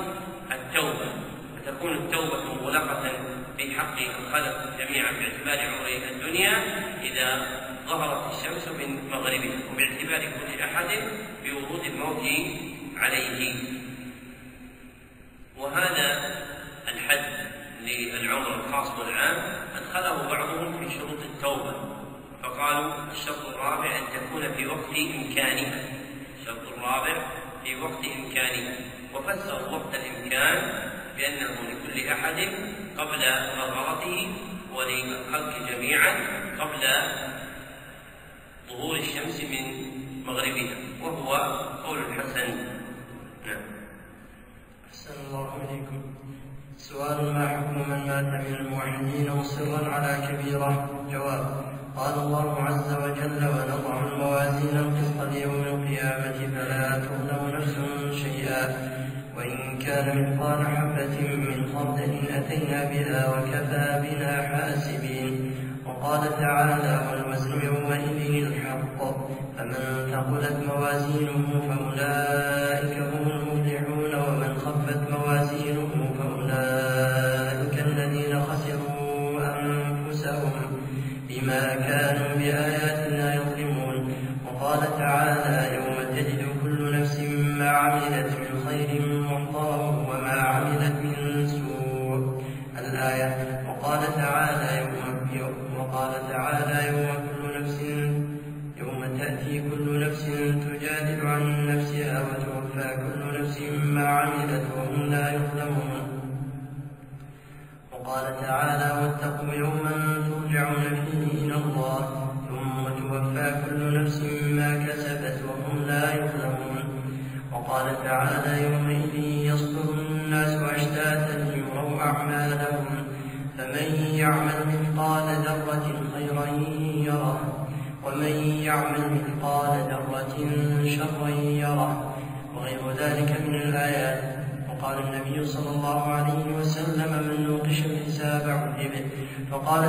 [0.52, 1.12] التوبة
[1.56, 3.12] فتكون التوبة مغلقة
[3.58, 6.54] في حق الخلق جميعا باعتبار عمر الدنيا
[7.04, 7.48] إذا
[7.88, 10.88] ظهرت الشمس من مغربها وباعتبار كل أحد
[11.44, 12.24] بورود الموت
[12.98, 13.54] عليه.
[15.58, 16.36] وهذا
[16.88, 17.48] الحد
[17.82, 19.38] للعمر الخاص والعام
[19.76, 21.74] أدخله بعضهم في شروط التوبة.
[22.44, 25.84] فقالوا الشرط الرابع أن تكون في وقت إمكانها.
[26.42, 27.26] الشرط الرابع
[27.64, 28.76] في وقت إمكانها.
[29.16, 30.58] وفسروا وقت الإمكان
[31.18, 32.40] بأنه لكل أحد
[32.98, 33.22] قبل
[33.58, 34.34] غرغرته
[34.74, 36.14] وللخلق جميعا
[36.60, 36.82] قبل
[38.70, 39.66] ظهور الشمس من
[40.26, 41.36] مغربها وهو
[41.86, 42.48] قول الحسن.
[43.46, 43.62] نعم.
[44.90, 46.02] أحسن الله إليكم.
[46.78, 51.46] سؤال ما حكم من مات من الموحدين مصرا على كبيرة؟ جواب
[51.96, 57.76] قال الله عز وجل ونضع الموازين القسط ليوم القيامة فلا تظلم نفس
[58.24, 59.01] شيئا.
[59.42, 65.52] وإن كان مثقال حبة من خردل أتينا بها وكفى بنا حاسبين.
[65.86, 69.00] وقال تعالى والوزن يومئذ الحق.
[69.58, 73.41] فمن ثقلت موازينه فأولئك هم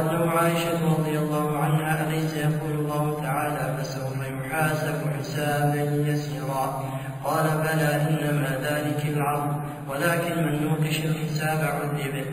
[0.03, 6.85] فقالت له عائشة رضي الله عنها أليس يقول الله تعالى فسوف يحاسب حسابا يسيرا؟
[7.25, 9.57] قال بلى إنما ذلك العرض
[9.89, 12.25] ولكن من نوقش الحساب عذب.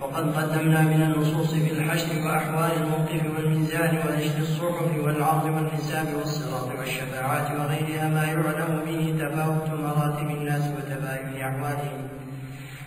[0.00, 7.50] وقد قدمنا من النصوص في الحشر وأحوال الموقف والميزان ونشر الصحف والعرض والحساب والصراط والشفاعات
[7.50, 12.11] وغيرها ما يعلم به تفاوت مراتب الناس وتباين أحوالهم.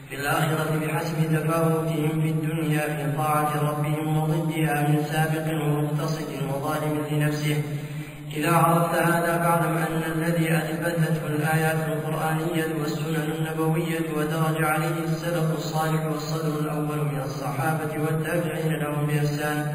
[0.09, 7.61] في الآخرة بحسب تفاوتهم في الدنيا في طاعة ربهم وضدها من سابق ومقتصد وظالم لنفسه.
[8.37, 16.05] إذا عرفت هذا فاعلم أن الذي أثبتته الآيات القرآنية والسنن النبوية ودرج عليه السلف الصالح
[16.05, 19.73] والصدر الأول من الصحابة والتابعين لهم بإحسان.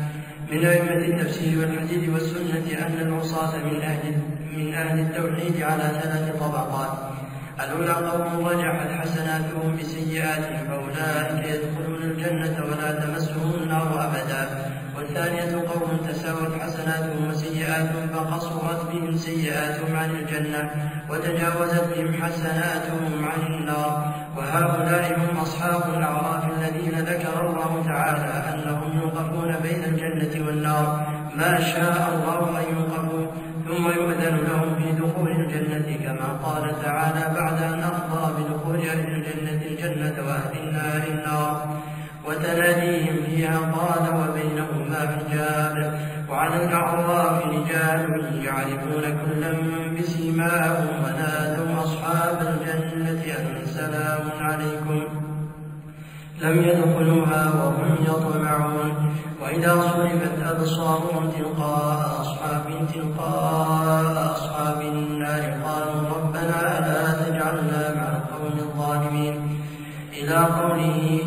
[0.53, 4.15] من أئمة التفسير والحديث والسنة أن العصاة من أهل
[4.57, 7.20] من أهل التوحيد على ثلاث طبقات.
[7.65, 14.49] الأولى قوم رجحت حسناتهم بسيئاتهم فأولئك يدخلون الجنة ولا تمسهم النار أبدا.
[14.97, 20.71] والثانية قوم تساوت حسناتهم وسيئاتهم فقصرت بهم سيئاتهم عن الجنة
[21.11, 24.15] وتجاوزت بهم حسناتهم عن النار.
[24.37, 31.07] وهؤلاء هم أصحاب الأعراف الذين ذكر الله تعالى أنهم يوقفون بين الجنة والنار.
[31.37, 33.27] ما شاء الله أن يوقفوا.
[33.71, 39.63] ثم يؤذن لهم في دخول الجنة كما قال تعالى بعد أن أخبر بدخول أهل الجنة
[39.71, 41.03] الجنة وأهل النار.
[41.09, 41.81] النار
[42.25, 46.01] وتناديهم فيها قال وبينهما حجاب
[46.31, 49.53] وعلى الأعراف رجال يعرفون كلا
[49.99, 55.20] بسيماهم ونادوا أصحاب الجنة أن سلام عليكم.
[56.41, 59.15] لم يدخلوها وهم يطمعون.
[59.43, 62.65] وإذا صرفت أبصارهم تلقاء أصحاب
[62.95, 65.43] تلقاء أصحاب النار.
[65.65, 69.35] قالوا ربنا ألا تجعلنا مع القوم الظالمين.
[70.13, 71.21] إلى قوله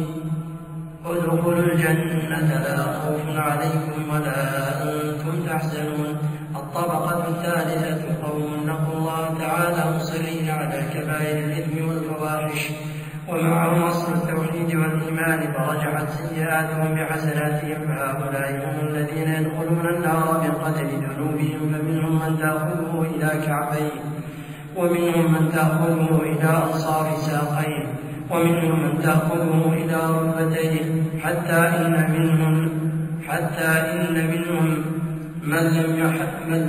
[1.05, 4.39] ادخلوا الجنة لا خوف عليكم ولا
[4.83, 6.17] أنتم تحزنون.
[6.55, 12.71] الطبقة الثالثة قوم نقوا الله تعالى مصرين على كبائر الإثم والفواحش.
[13.29, 22.19] ومعهم أصل التوحيد والإيمان فرجعت سيئاتهم بحسناتهم فهؤلاء هم الذين يدخلون النار بقدر ذنوبهم فمنهم
[22.19, 23.91] من تأخذه إلى كعبيه
[24.75, 27.85] ومنهم من تأخذه إلى أنصاف ساقيه
[28.31, 32.69] ومنهم من تأخذه إلى ركبتيه حتى إن منهم
[33.27, 34.83] حتى إن منهم
[35.43, 35.63] من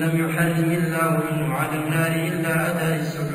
[0.01, 3.34] لم يحرم الله منه على النار إلا أداء السجود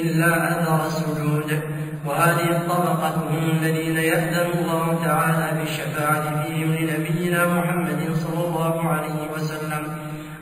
[0.00, 1.60] إلا أثر السجود
[2.06, 9.82] وهذه الطبقة هم الذين يأذن الله تعالى بالشفاعة فيهم لنبينا محمد صلى الله عليه وسلم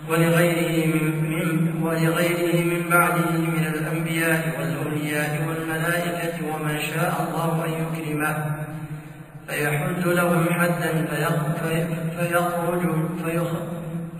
[0.09, 8.37] ولغيره من, من ولغيره من بعده من الأنبياء والأولياء والملائكة ومن شاء الله أن يكرمه.
[9.49, 11.87] فيحد لهم حدا فيخرج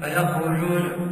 [0.03, 1.03] فيخرجون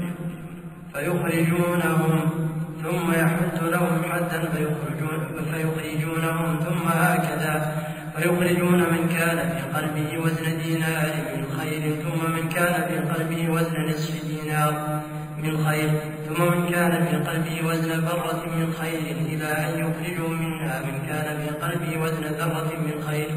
[0.95, 2.40] فيخرجونهم
[2.83, 5.21] ثم يحد لهم حدا فيخرجون
[5.53, 7.73] فيخرجونهم ثم هكذا.
[8.17, 13.87] فيخرجون من كان في قلبه وزن دينار من خير ثم من كان في قلبه وزن
[13.89, 15.01] نصف دينار
[15.39, 15.91] من خير
[16.29, 19.17] ثم من كان في قلبه وزن ذرة من خير.
[19.33, 23.29] إلى أن يخرجوا منها من كان في قلبه وزن ذرة من خير.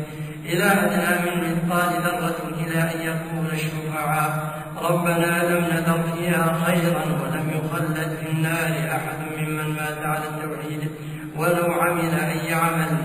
[0.45, 7.49] إلى أدنى من مثقال ذرة إلى أن يكون الشفعاء ربنا لم نذر فيها خيرا ولم
[7.49, 9.22] يخلد في النار أحد
[9.63, 10.91] ممن مات على التوحيد
[11.37, 12.97] ولو عمل أي عمل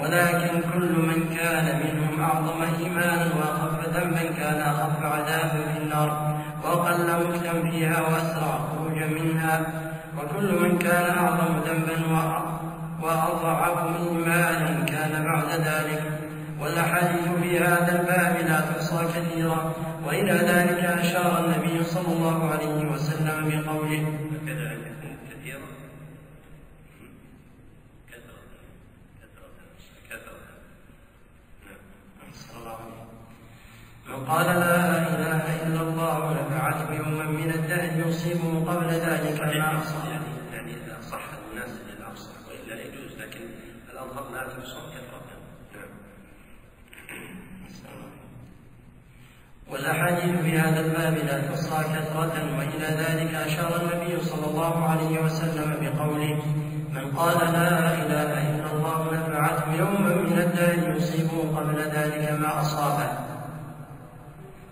[0.00, 6.36] ولكن كل من كان منهم أعظم إيمانا وأخف ذنبا كان أخف عذابا في النار.
[6.64, 9.60] وأقل مكتا فيها وأسرع خروجا منها.
[10.18, 12.06] وكل من كان أعظم ذنبا
[13.02, 16.02] وأضعف إيمانا كان بعد ذلك.
[16.60, 19.72] والأحاديث في هذا الباب لا تحصى كثيرا.
[20.06, 24.06] وإلى ذلك أشار النبي صلى الله عليه وسلم بقوله
[34.08, 40.22] من قال لا إله إلا الله نفعته يوما من الدهر يصيبه قبل ذلك ما أصاب.
[40.52, 43.40] يعني إذا صح الناس للأفصح وإلا يجوز لكن
[43.92, 45.22] الأظهر لا تحصى كثرة
[49.68, 55.76] والأحاديث في هذا الباب لا تحصى كثرة وإلى ذلك أشار النبي صلى الله عليه وسلم
[55.80, 56.42] بقوله
[56.92, 63.08] من قال لا إله إلا الله نفعته يوما من الدهر يصيبه قبل ذلك ما أصابه.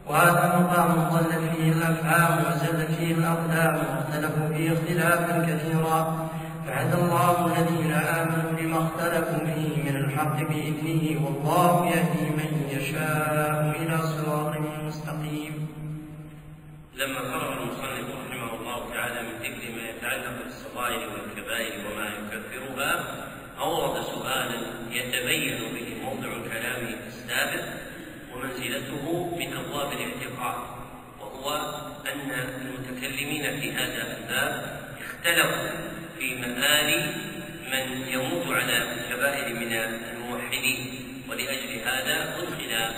[0.07, 6.29] وهذا مقام ضل فيه الأفهام وزل فيه الأقدام واختلفوا فيه اختلافا كثيرا.
[6.67, 13.99] فهدى الله الذين آمنوا لما اختلفوا فيه من الحق بإذنه والله يهدي من يشاء إلى
[13.99, 14.55] صراط
[14.87, 15.70] مستقيم.
[16.95, 23.27] لما فرغ المصنف رحمه الله تعالى من ذكر ما يتعلق بالصغائر والكبائر وما يكفرها
[23.59, 24.61] أورد سؤالا
[24.91, 27.65] يتبين به موضع الكلام السابق
[28.35, 30.57] ومنزلته من أبواب الاعتقاد
[31.21, 31.57] وهو
[32.13, 35.71] أن المتكلمين في هذا الباب اختلفوا
[36.19, 37.15] في مآل
[37.73, 42.95] من يموت على الكبائر من الموحدين ولأجل هذا أدخل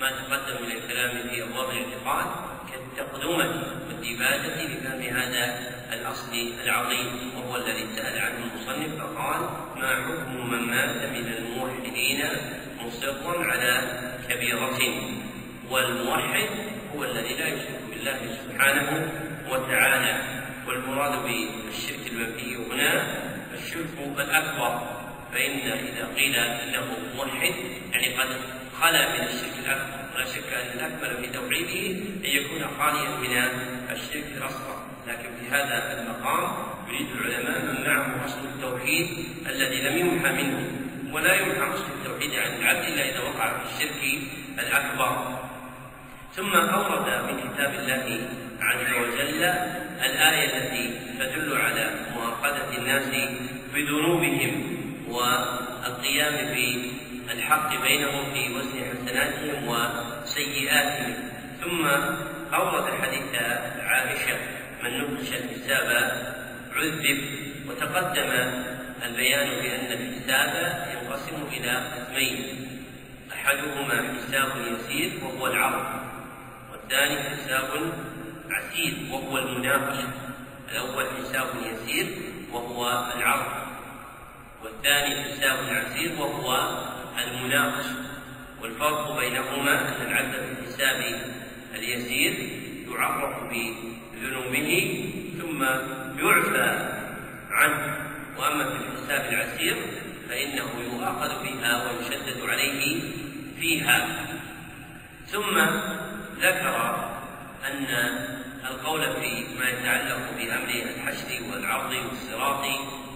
[0.00, 2.51] ما تقدم من الكلام في أبواب الاعتقاد
[2.96, 6.32] كالتقدمة والدباجة لفهم هذا الأصل
[6.64, 9.40] العظيم وهو الذي سأل عنه المصنف فقال
[9.76, 12.24] ما حكم من مات من الموحدين
[12.80, 14.78] مصرا على كبيرة؟
[15.70, 16.48] والموحد
[16.96, 19.10] هو الذي لا يشرك بالله سبحانه
[19.50, 20.42] وتعالى.
[20.66, 23.06] والمراد بالشرك المنفي هنا
[23.54, 24.80] الشرك الأكبر
[25.32, 27.54] فإن إذا قيل إنه موحد
[27.92, 28.28] يعني قد
[28.80, 30.01] خلا من الشرك الأكبر.
[30.14, 33.32] ولا شك أن الأكمل في توحيده أن يكون خاليا من
[33.90, 34.76] الشرك الأصغر.
[35.08, 36.52] لكن في هذا المقام
[36.88, 39.06] يريد العلماء من معه أصل التوحيد
[39.46, 40.70] الذي لم يمحى منه
[41.12, 44.22] ولا يمحى أصل التوحيد عن العبد إلا إذا وقع في الشرك
[44.58, 45.38] الأكبر.
[46.36, 48.28] ثم أورد من كتاب الله
[48.60, 49.44] عز وجل
[50.04, 53.02] الآية التي تدل على مؤاخذة الناس
[53.74, 54.76] بذنوبهم
[55.08, 56.34] والقيام
[57.28, 61.14] بالحق بينهم في وزن حسناتهم وسيئاتهم.
[61.60, 61.86] ثم
[62.54, 63.42] أورد حديث
[63.80, 64.38] عائشة
[64.82, 65.88] من نقش الحساب
[66.76, 67.20] عذب
[67.68, 68.30] وتقدم
[69.06, 70.52] البيان بأن الحساب
[70.92, 72.68] ينقسم إلى قسمين.
[73.32, 75.86] أحدهما حساب يسير وهو العرض
[76.72, 77.70] والثاني حساب
[78.50, 80.08] عسير وهو المناقشة
[80.70, 82.06] الأول حساب يسير
[82.52, 83.52] وهو العرض
[84.64, 86.48] والثاني حساب عسير وهو
[87.18, 87.94] المناقشة
[88.62, 91.20] والفرق بينهما أن العبد في الحساب
[91.74, 92.50] اليسير
[92.90, 95.04] يعرف بذنوبه
[95.40, 95.62] ثم
[96.24, 96.92] يعفى
[97.50, 97.96] عنه.
[98.38, 99.76] وأما في الحساب العسير
[100.28, 103.00] فإنه يؤاخذ بها ويشدد عليه
[103.60, 104.26] فيها.
[105.26, 105.58] ثم
[106.40, 107.08] ذكر
[107.66, 107.86] أن
[108.70, 112.64] القول في ما يتعلق بأمر الحشر والعرض والصراط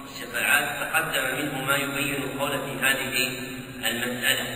[0.03, 3.31] والشفاعات تقدم منه ما يبين القول في هذه
[3.87, 4.47] المسألة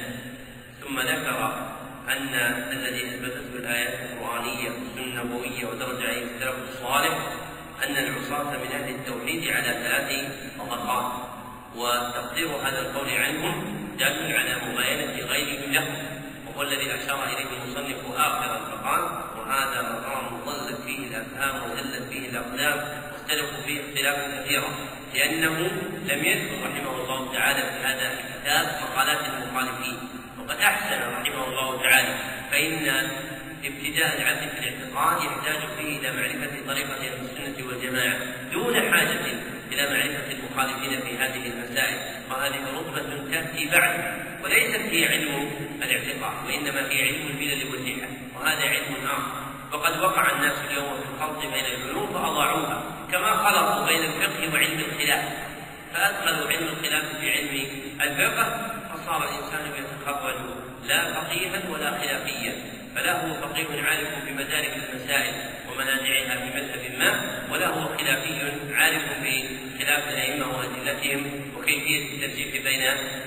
[0.80, 1.70] ثم ذكر
[2.08, 2.34] أن
[2.72, 7.18] الذي أثبتته الآيات القرآنية والسنة النبوية ودرج عليه السلف الصالح
[7.84, 11.12] أن العصاة من أهل التوحيد على ثلاث طبقات
[11.76, 15.94] وتقدير هذا القول عنهم دال على مباينة غيرهم لهم
[16.46, 19.02] وهو الذي أشار إليه المصنف آخرا فقال
[19.38, 24.68] وهذا مقام ضلت فيه الأفهام وزلت فيه الأقدام واختلفوا فيه اختلافا كثيرا
[25.14, 25.58] لأنه
[26.06, 29.98] لم يذكر رحمه الله تعالى في هذا الكتاب مقالات المخالفين.
[30.38, 32.14] وقد أحسن رحمه الله تعالى.
[32.50, 32.88] فإن
[33.64, 38.18] ابتداء العبد في الاعتقاد يحتاج فيه إلى معرفة طريقة أهل السنة والجماعة
[38.52, 39.20] دون حاجة
[39.72, 41.98] إلى معرفة المخالفين في هذه المسائل.
[42.30, 45.50] وهذه رتبة تأتي بعد وليست هي علم
[45.82, 49.40] الاعتقاد وإنما هي علم الملل والنحل وهذا علم آخر.
[49.72, 55.24] وقد وقع الناس اليوم في الخلط بين العلوم فأضاعوها كما خلطوا بين الفقه وعلم الخلاف.
[55.94, 60.36] فأدخلوا علم الخلاف في علم الفقه فصار الإنسان يتخرج
[60.86, 62.54] لا فقيها ولا خلافيا
[62.96, 65.34] فلا هو فقيه عارف بمدارك المسائل
[65.68, 67.20] ومنازعها في مذهب ما
[67.52, 72.82] ولا هو خلافي عارف بخلاف الأئمة وأدلتهم وكيفية الترجيح بين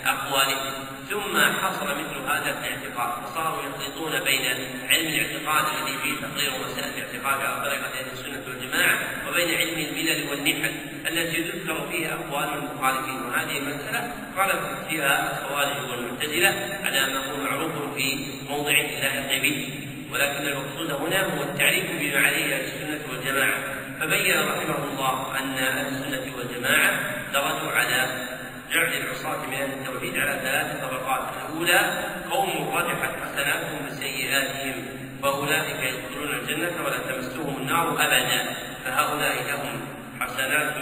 [0.05, 0.73] أقوالهم.
[1.09, 4.45] ثم حصل مثل هذا في الاعتقاد فصاروا يخلطون بين
[4.89, 8.32] علم الاعتقاد الذي فيه تقرير مسائل الاعتقاد على طريقة أهل السنة
[8.73, 8.97] والجماعة
[9.29, 10.71] وبين علم الملل والنحل
[11.07, 13.21] التي تذكر فيها أقوال المخالفين.
[13.25, 19.69] وهذه المسألة غلبت فيها الخوارج والمعتزلة على ما هو معروف في موضع لا به
[20.11, 23.59] ولكن المقصود هنا هو التعريف بما عليه أهل السنة والجماعة.
[23.99, 26.99] فبين رحمه الله أن أهل السنة والجماعة
[27.33, 28.27] درجوا على
[28.73, 35.02] جعل العصاة من أهل التوحيد على ثلاث طبقات، الأولى قوم رجحت حسناتهم بسيئاتهم.
[35.23, 38.55] فأولئك يدخلون الجنة ولا تمسهم النار أبدا،
[38.85, 39.81] فهؤلاء لهم
[40.19, 40.75] حسنات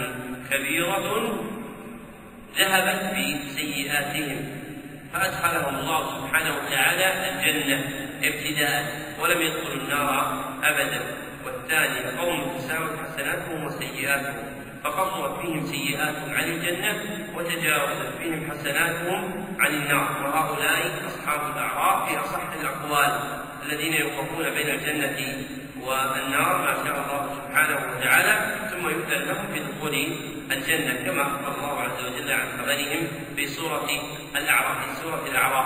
[0.51, 1.39] كبيرة
[2.57, 4.61] ذهبت بسيئاتهم
[5.13, 7.83] فأدخلهم الله سبحانه وتعالى الجنة
[8.23, 8.85] ابتداء
[9.19, 11.01] ولم يدخلوا النار أبدا.
[11.45, 14.60] والثاني قوم تساوت حسناتهم وسيئاتهم.
[14.83, 16.93] فقصرت فيهم سيئاتهم عن الجنة
[17.35, 20.07] وتجاوزت فيهم حسناتهم عن النار.
[20.23, 23.19] وهؤلاء أصحاب الأعراف في أصح الأقوال
[23.65, 25.45] الذين يوقفون بين الجنة
[25.81, 28.55] والنار ما شاء الله سبحانه وتعالى.
[28.71, 29.93] ثم يؤذن لهم بدخول
[30.51, 33.89] الجنة كما أخبر الله عز وجل عن خبرهم في سورة
[34.35, 35.65] الأعراف في سورة الأعراف.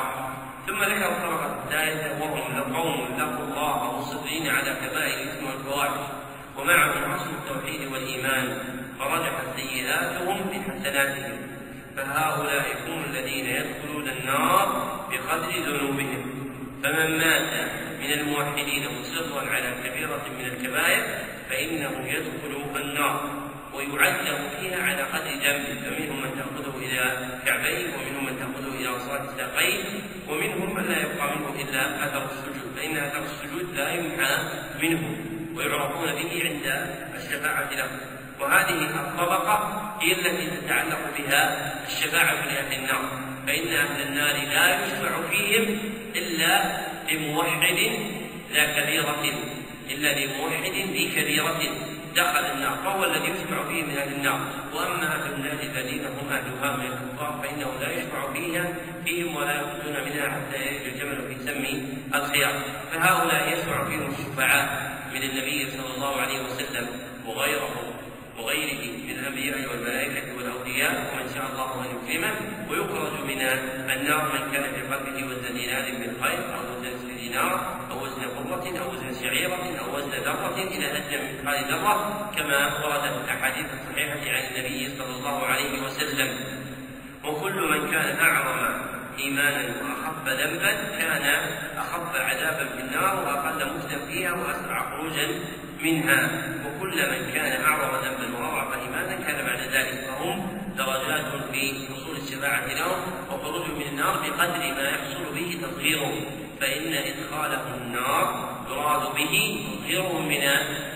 [0.68, 6.24] ثم ذكر الطبقة الثالثة وهم لقوم لقوا الله مصرين على كبائر الإثم والفواحش.
[6.57, 8.57] ومعهم حسن التوحيد والإيمان
[8.99, 11.38] فرجحت سيئاتهم بحسناتهم
[11.98, 14.68] فهؤلاء هم الذين يدخلون النار
[15.11, 16.36] بقدر ذنوبهم.
[16.84, 17.53] فمن مات
[17.99, 21.03] من الموحدين مصرا على كبيرة من الكبائر
[21.49, 22.45] فإنه يدخل
[22.82, 28.98] النار ويعذب فيها على قدر ذنبه فمنهم من تأخذه إلى كعبيه ومنهم من تأخذه إلى
[28.98, 29.86] أصوات الساقين
[30.30, 32.76] ومنهم من لا يبقى منه إلا أثر السجود.
[32.77, 34.38] فإن أثر السجود لا يمحى
[34.82, 35.35] منه.
[35.56, 36.65] ويعرفون به عند
[37.15, 37.90] الشفاعة له
[38.40, 39.57] وهذه الطبقة
[40.02, 43.26] هي التي تتعلق بها الشفاعة لأهل النار.
[43.48, 45.80] فإن أهل النار لا يشفع فيهم
[46.15, 46.77] إلا
[47.11, 47.80] لموحد
[48.53, 49.23] لا كبيرة
[49.91, 51.61] إلا لموحد ذي كبيرة.
[52.16, 54.40] دخل النار فهو الذي يشفع فيه من أهل النار.
[54.74, 58.66] وأما أهل النار الذين هم اهلها من الكفار فإنه لا يشفع فيها
[59.06, 61.64] فيهم ولا يخرجون منها حتى يلج الجمل في سم
[62.16, 62.54] الخيار.
[62.92, 64.66] فهؤلاء يشفع فيهم الشفعاء
[65.14, 66.88] من النبي صلى الله عليه وسلم
[67.26, 67.76] وغيره
[68.38, 72.36] وغيره من الأنبياء والملائكة والأولياء ومن شاء الله أن يكرمه.
[72.70, 73.42] ويخرج من
[73.96, 74.86] النار من كان في
[75.54, 77.60] دينار من خير أو وزن دينار
[77.91, 82.86] أو وزن قرة أو وزن شعيرة أو وزن ذرة إلى ادنى من مثقال ذرة كما
[82.86, 86.40] ورد في الأحاديث الصحيحة عن النبي صلى الله عليه وسلم.
[87.26, 88.82] وكل من كان أعظم
[89.20, 91.26] إيمانا وأخف ذنبا كان
[91.78, 95.28] أخف عذابا في النار وأقل مكتا فيها وأسرع خروجا
[95.84, 96.30] منها.
[96.66, 100.48] وكل من كان أعظم ذنبا وأضعف إيمانا كان بعد ذلك فهم
[100.78, 102.99] درجات في حصول الشفاعة لهم
[103.32, 110.44] وخروج من النار بقدر ما يحصل به تطهيرهم فإن ادخالهم النار يراد به تطهيرهم من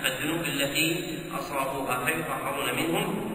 [0.06, 3.30] الذنوب التي أصابوها فيطهرون منهم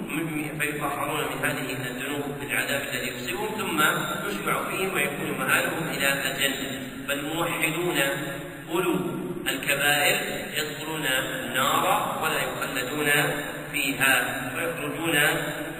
[0.60, 3.80] فيطهرون من هذه الذنوب بالعذاب الذي يصيبهم ثم
[4.28, 6.80] يشفع فيهم ويكون مآلهم إلى الجنة.
[7.08, 7.98] فالموحدون
[8.72, 8.94] أولو
[9.48, 10.16] الكبائر
[10.56, 13.10] يدخلون النار ولا يخلدون
[13.72, 14.14] فيها
[14.56, 15.18] ويخرجون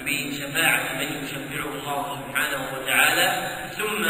[0.06, 4.02] بشفاعة من يشفعه الله سبحانه وتعالى ثم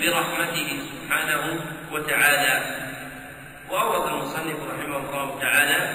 [0.00, 1.60] برحمته سبحانه
[1.92, 2.54] وتعالى.
[3.70, 5.94] وأورد المصنف رحمه الله تعالى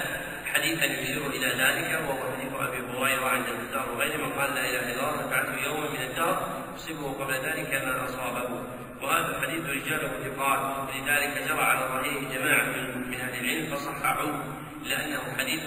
[0.54, 4.92] حديثا يشير إلى ذلك وهو حديث أبي هريرة عند الإفطار وغيره من قال لا إله
[4.92, 8.75] إلا الله نفعته يوما من الدهر يصيبه قبل ذلك ما أصابه.
[9.02, 12.64] وهذا الحديث رجاله ثقات ولذلك جرى على ظاهره جماعة
[13.10, 14.44] من أهل العلم فصححوه
[14.84, 15.62] لأنه حديث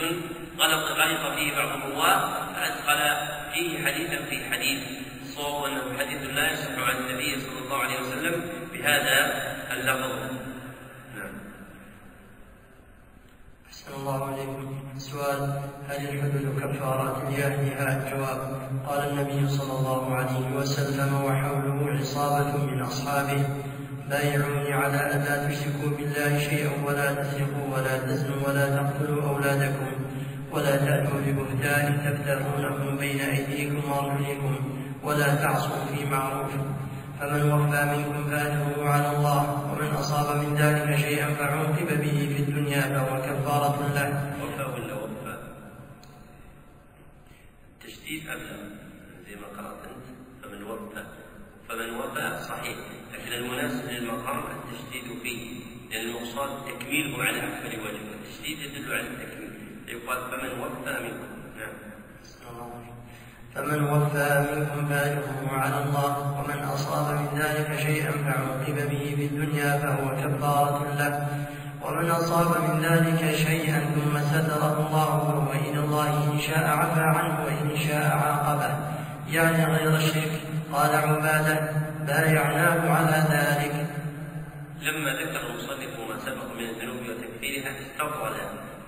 [0.58, 3.00] غلط غلط فيه بعض الرواة فأدخل
[3.54, 5.00] فيه حديثا في حديث
[5.40, 9.18] والصواب أنه حديث لا يصح عن النبي صلى الله عليه وسلم بهذا
[9.72, 10.12] اللفظ.
[11.16, 11.32] نعم.
[13.68, 18.40] أحسن الله عليكم سؤال هل الحدود كفارات لأهلها الجواب.
[18.88, 23.46] قال النبي صلى الله عليه وسلم وحوله عصابة من أصحابه.
[24.10, 29.92] بايعوني على أن لا تشركوا بالله شيئا ولا تسرقوا ولا تزنوا ولا تقتلوا أولادكم
[30.52, 34.56] ولا تأتوا ببهتان تفترونه بين أيديكم وأرجلكم
[35.04, 36.52] ولا تعصوا في معروف.
[37.20, 42.82] فمن وفى منكم فأجره على الله ومن أصاب من ذلك شيئا فعوقب به في الدنيا
[42.82, 44.39] فهو كفارة له.
[48.10, 48.62] التشديد أبلغ
[49.28, 50.08] زي ما قرأت أنت
[50.44, 51.04] فمن وفى
[51.70, 52.78] فمن وفى صحيح
[53.14, 55.60] لكن المناسب للمقام التشديد فيه
[55.92, 59.52] لأن المقصود تكميله على أكمل وجه والتشديد يدل على التكميل
[59.88, 61.30] يقال فمن وفى منكم.
[61.58, 61.74] نعم.
[63.56, 69.78] فمن وفى منكم فأجره على الله ومن أصاب من ذلك شيئا فعوقب به في الدنيا
[69.78, 71.28] فهو كفارة له.
[71.82, 77.46] ومن أصاب من ذلك شيئا ثم ستره الله فهو إلى الله إن شاء عفى عنه
[77.46, 78.72] وإن شاء عاقبه.
[79.30, 80.32] يعني غير الشرك.
[80.74, 81.72] قال عبادة
[82.08, 83.76] بايعناه على ذلك.
[84.82, 88.36] لما ذكر المصنف ما سبق من الذنوب وتكفيرها استطرد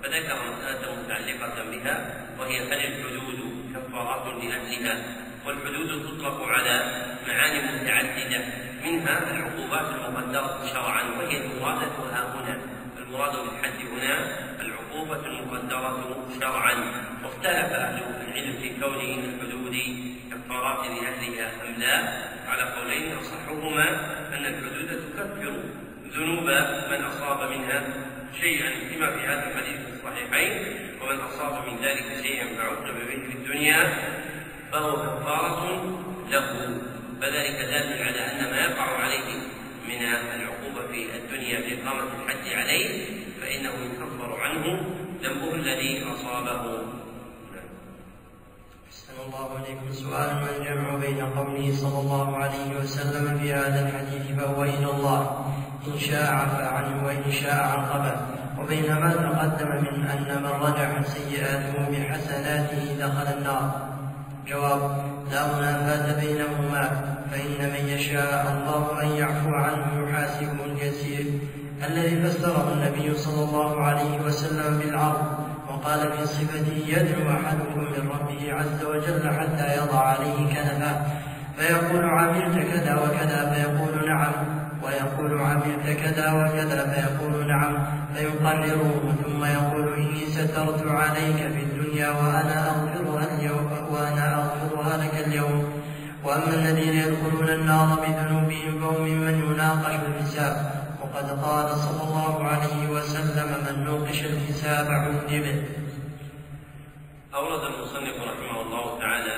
[0.03, 1.95] فذكر مسألة متعلقة بها
[2.39, 3.39] وهي هل الحدود
[3.75, 4.95] كفارات لأهلها
[5.45, 6.75] والحدود تطلق على
[7.27, 8.41] معاني متعددة.
[8.85, 12.80] منها العقوبات المقدرة شرعا وهي المرادة ها هنا.
[13.11, 14.15] المراد بالحد هنا
[14.61, 16.75] العقوبة المقدرة شرعا.
[17.23, 19.75] واختلف أهل العلم في كون الحدود
[20.31, 21.97] كفارات لأهلها أم لا.
[22.47, 23.89] على قولين أصحهما
[24.33, 25.53] أن الحدود تكفر
[26.13, 26.43] ذنوب
[26.91, 27.83] من أصاب منها
[28.41, 30.77] شيئا كما في هذا الحديث في الصحيحين.
[31.01, 33.93] ومن أصاب من ذلك شيئا فعوقب به في الدنيا
[34.71, 35.83] فهو كفارة
[36.29, 36.77] له.
[37.21, 39.60] فذلك دال على أن ما يقع عليه
[39.91, 40.05] من
[40.41, 43.05] العقوبة في الدنيا بإقامة الحج عليه
[43.41, 44.65] فإنه يكفر عنه
[45.23, 46.83] ذنبه الذي أصابه.
[48.87, 54.39] أحسن الله عليكم سؤال ما الجمع بين قوله صلى الله عليه وسلم في هذا الحديث
[54.39, 55.45] فهو إلى الله؟
[55.87, 58.15] إن شاء عفى عنه وإن شاء عاقبه
[58.59, 63.91] وبين ما تقدم من أن من رجع سيئاته بحسناته دخل النار.
[64.51, 64.81] جواب
[65.31, 66.89] لا منافاة بينهما
[67.31, 71.25] فإن من يشاء الله أن يعفو عنه يحاسبه اليسير
[71.87, 75.25] الذي فسره النبي صلى الله عليه وسلم بالعرض
[75.69, 81.05] وقال في صفته يدعو أحدكم من ربه عز وجل حتى يضع عليه كنفه
[81.57, 84.31] فيقول عملت كذا وكذا فيقول نعم
[84.83, 92.69] ويقول عملت كذا وكذا فيقول نعم فيقرره ثم يقول إني سترت عليك في الدنيا وأنا
[92.69, 94.40] أغفرها اليوم وأنا أغفرها
[94.97, 95.81] لك اليوم.
[96.23, 100.81] وأما الذين يدخلون النار بذنوبهم فهم ممن يناقش الحساب.
[101.01, 105.63] وقد قال صلى الله عليه وسلم من نوقش الحساب عذب
[107.33, 109.35] أورد المصنف رحمه الله تعالى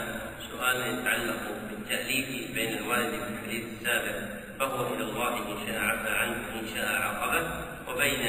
[0.51, 4.15] سؤالا يتعلق بالتأليف بين الوالد في الحديث السابق
[4.59, 7.47] فهو إلى الله إن شاء عفى عنه وإن شاء عاقبه
[7.88, 8.23] وبين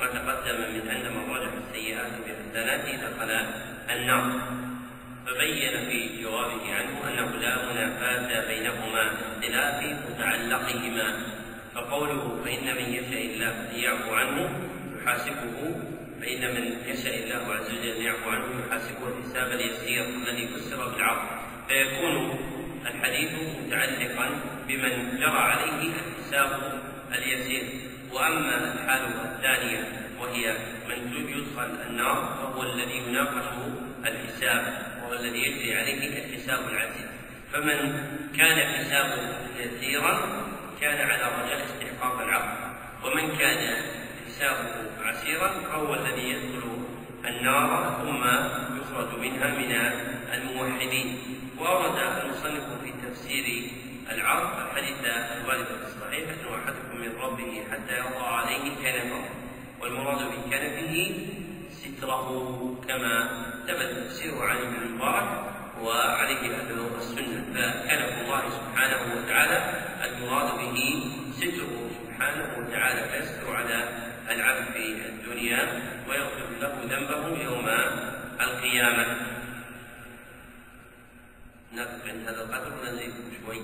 [0.00, 3.30] ما تقدم من أن من رجح السيئات بحسناته دخل
[3.90, 4.69] النار.
[5.26, 11.14] فبين في جوابه عنه أنه لا منافاة بينهما اختلاف متعلقهما.
[11.74, 14.50] فقوله فإن من يشاء الله يعفو عنه
[14.96, 15.74] يحاسبه
[16.20, 21.28] فإن من يشاء الله عز وجل يعفو عنه يحاسبه الحساب اليسير الذي فسر بالعرض
[21.68, 22.38] فيكون
[22.86, 23.30] الحديث
[23.66, 24.30] متعلقا
[24.68, 26.80] بمن جرى عليه الحساب
[27.14, 27.62] اليسير.
[28.12, 30.54] وأما الحال الثانية وهي
[30.88, 33.44] من يدخل النار فهو الذي يناقش
[34.06, 37.08] الحساب وهو الذي يجري عليه الحساب العسير
[37.52, 38.06] فمن
[38.36, 40.44] كان حسابه يسيرا
[40.80, 42.70] كان على رجاء استحقاق العقل
[43.04, 43.76] ومن كان
[44.26, 44.70] حسابه
[45.04, 46.78] عسيرا فهو الذي يدخل
[47.24, 48.24] النار ثم
[48.80, 49.72] يخرج منها من
[50.34, 51.18] الموحدين.
[51.58, 53.70] وأورد المصنف في تفسير
[54.12, 59.24] العرض حديث الوالد في الصحيح أن أحدكم من ربه حتى يضع عليه كنفه.
[59.80, 61.14] والمراد بكنفه
[62.00, 63.14] ستره كما
[63.66, 65.28] ثبت تفسيره عن ابن المبارك
[65.80, 67.44] وعليه أهل السنة.
[67.52, 69.58] فكنف الله سبحانه وتعالى
[70.04, 70.78] المراد به
[71.32, 71.90] ستره.
[72.00, 73.88] سبحانه وتعالى فيستر على
[74.30, 75.62] العبد في الدنيا
[76.08, 77.68] ويغفر له ذنبه يوم
[78.40, 79.06] القيامة.
[81.72, 83.14] نقف عند هذا القدر ونزيد
[83.44, 83.60] شوي؟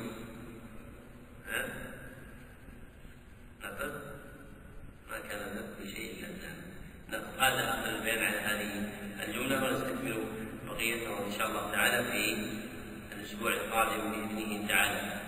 [1.49, 1.65] ها؟
[3.65, 3.93] نقف
[5.11, 6.56] ما كان نقف بشيء نقف
[7.13, 8.89] هذا اخر البيان على هذه
[9.29, 10.25] الجملة؟ ونستكمل
[10.67, 12.37] بقيته إن شاء الله تعالى في
[13.17, 15.26] الأسبوع القادم بإذنه تعالى.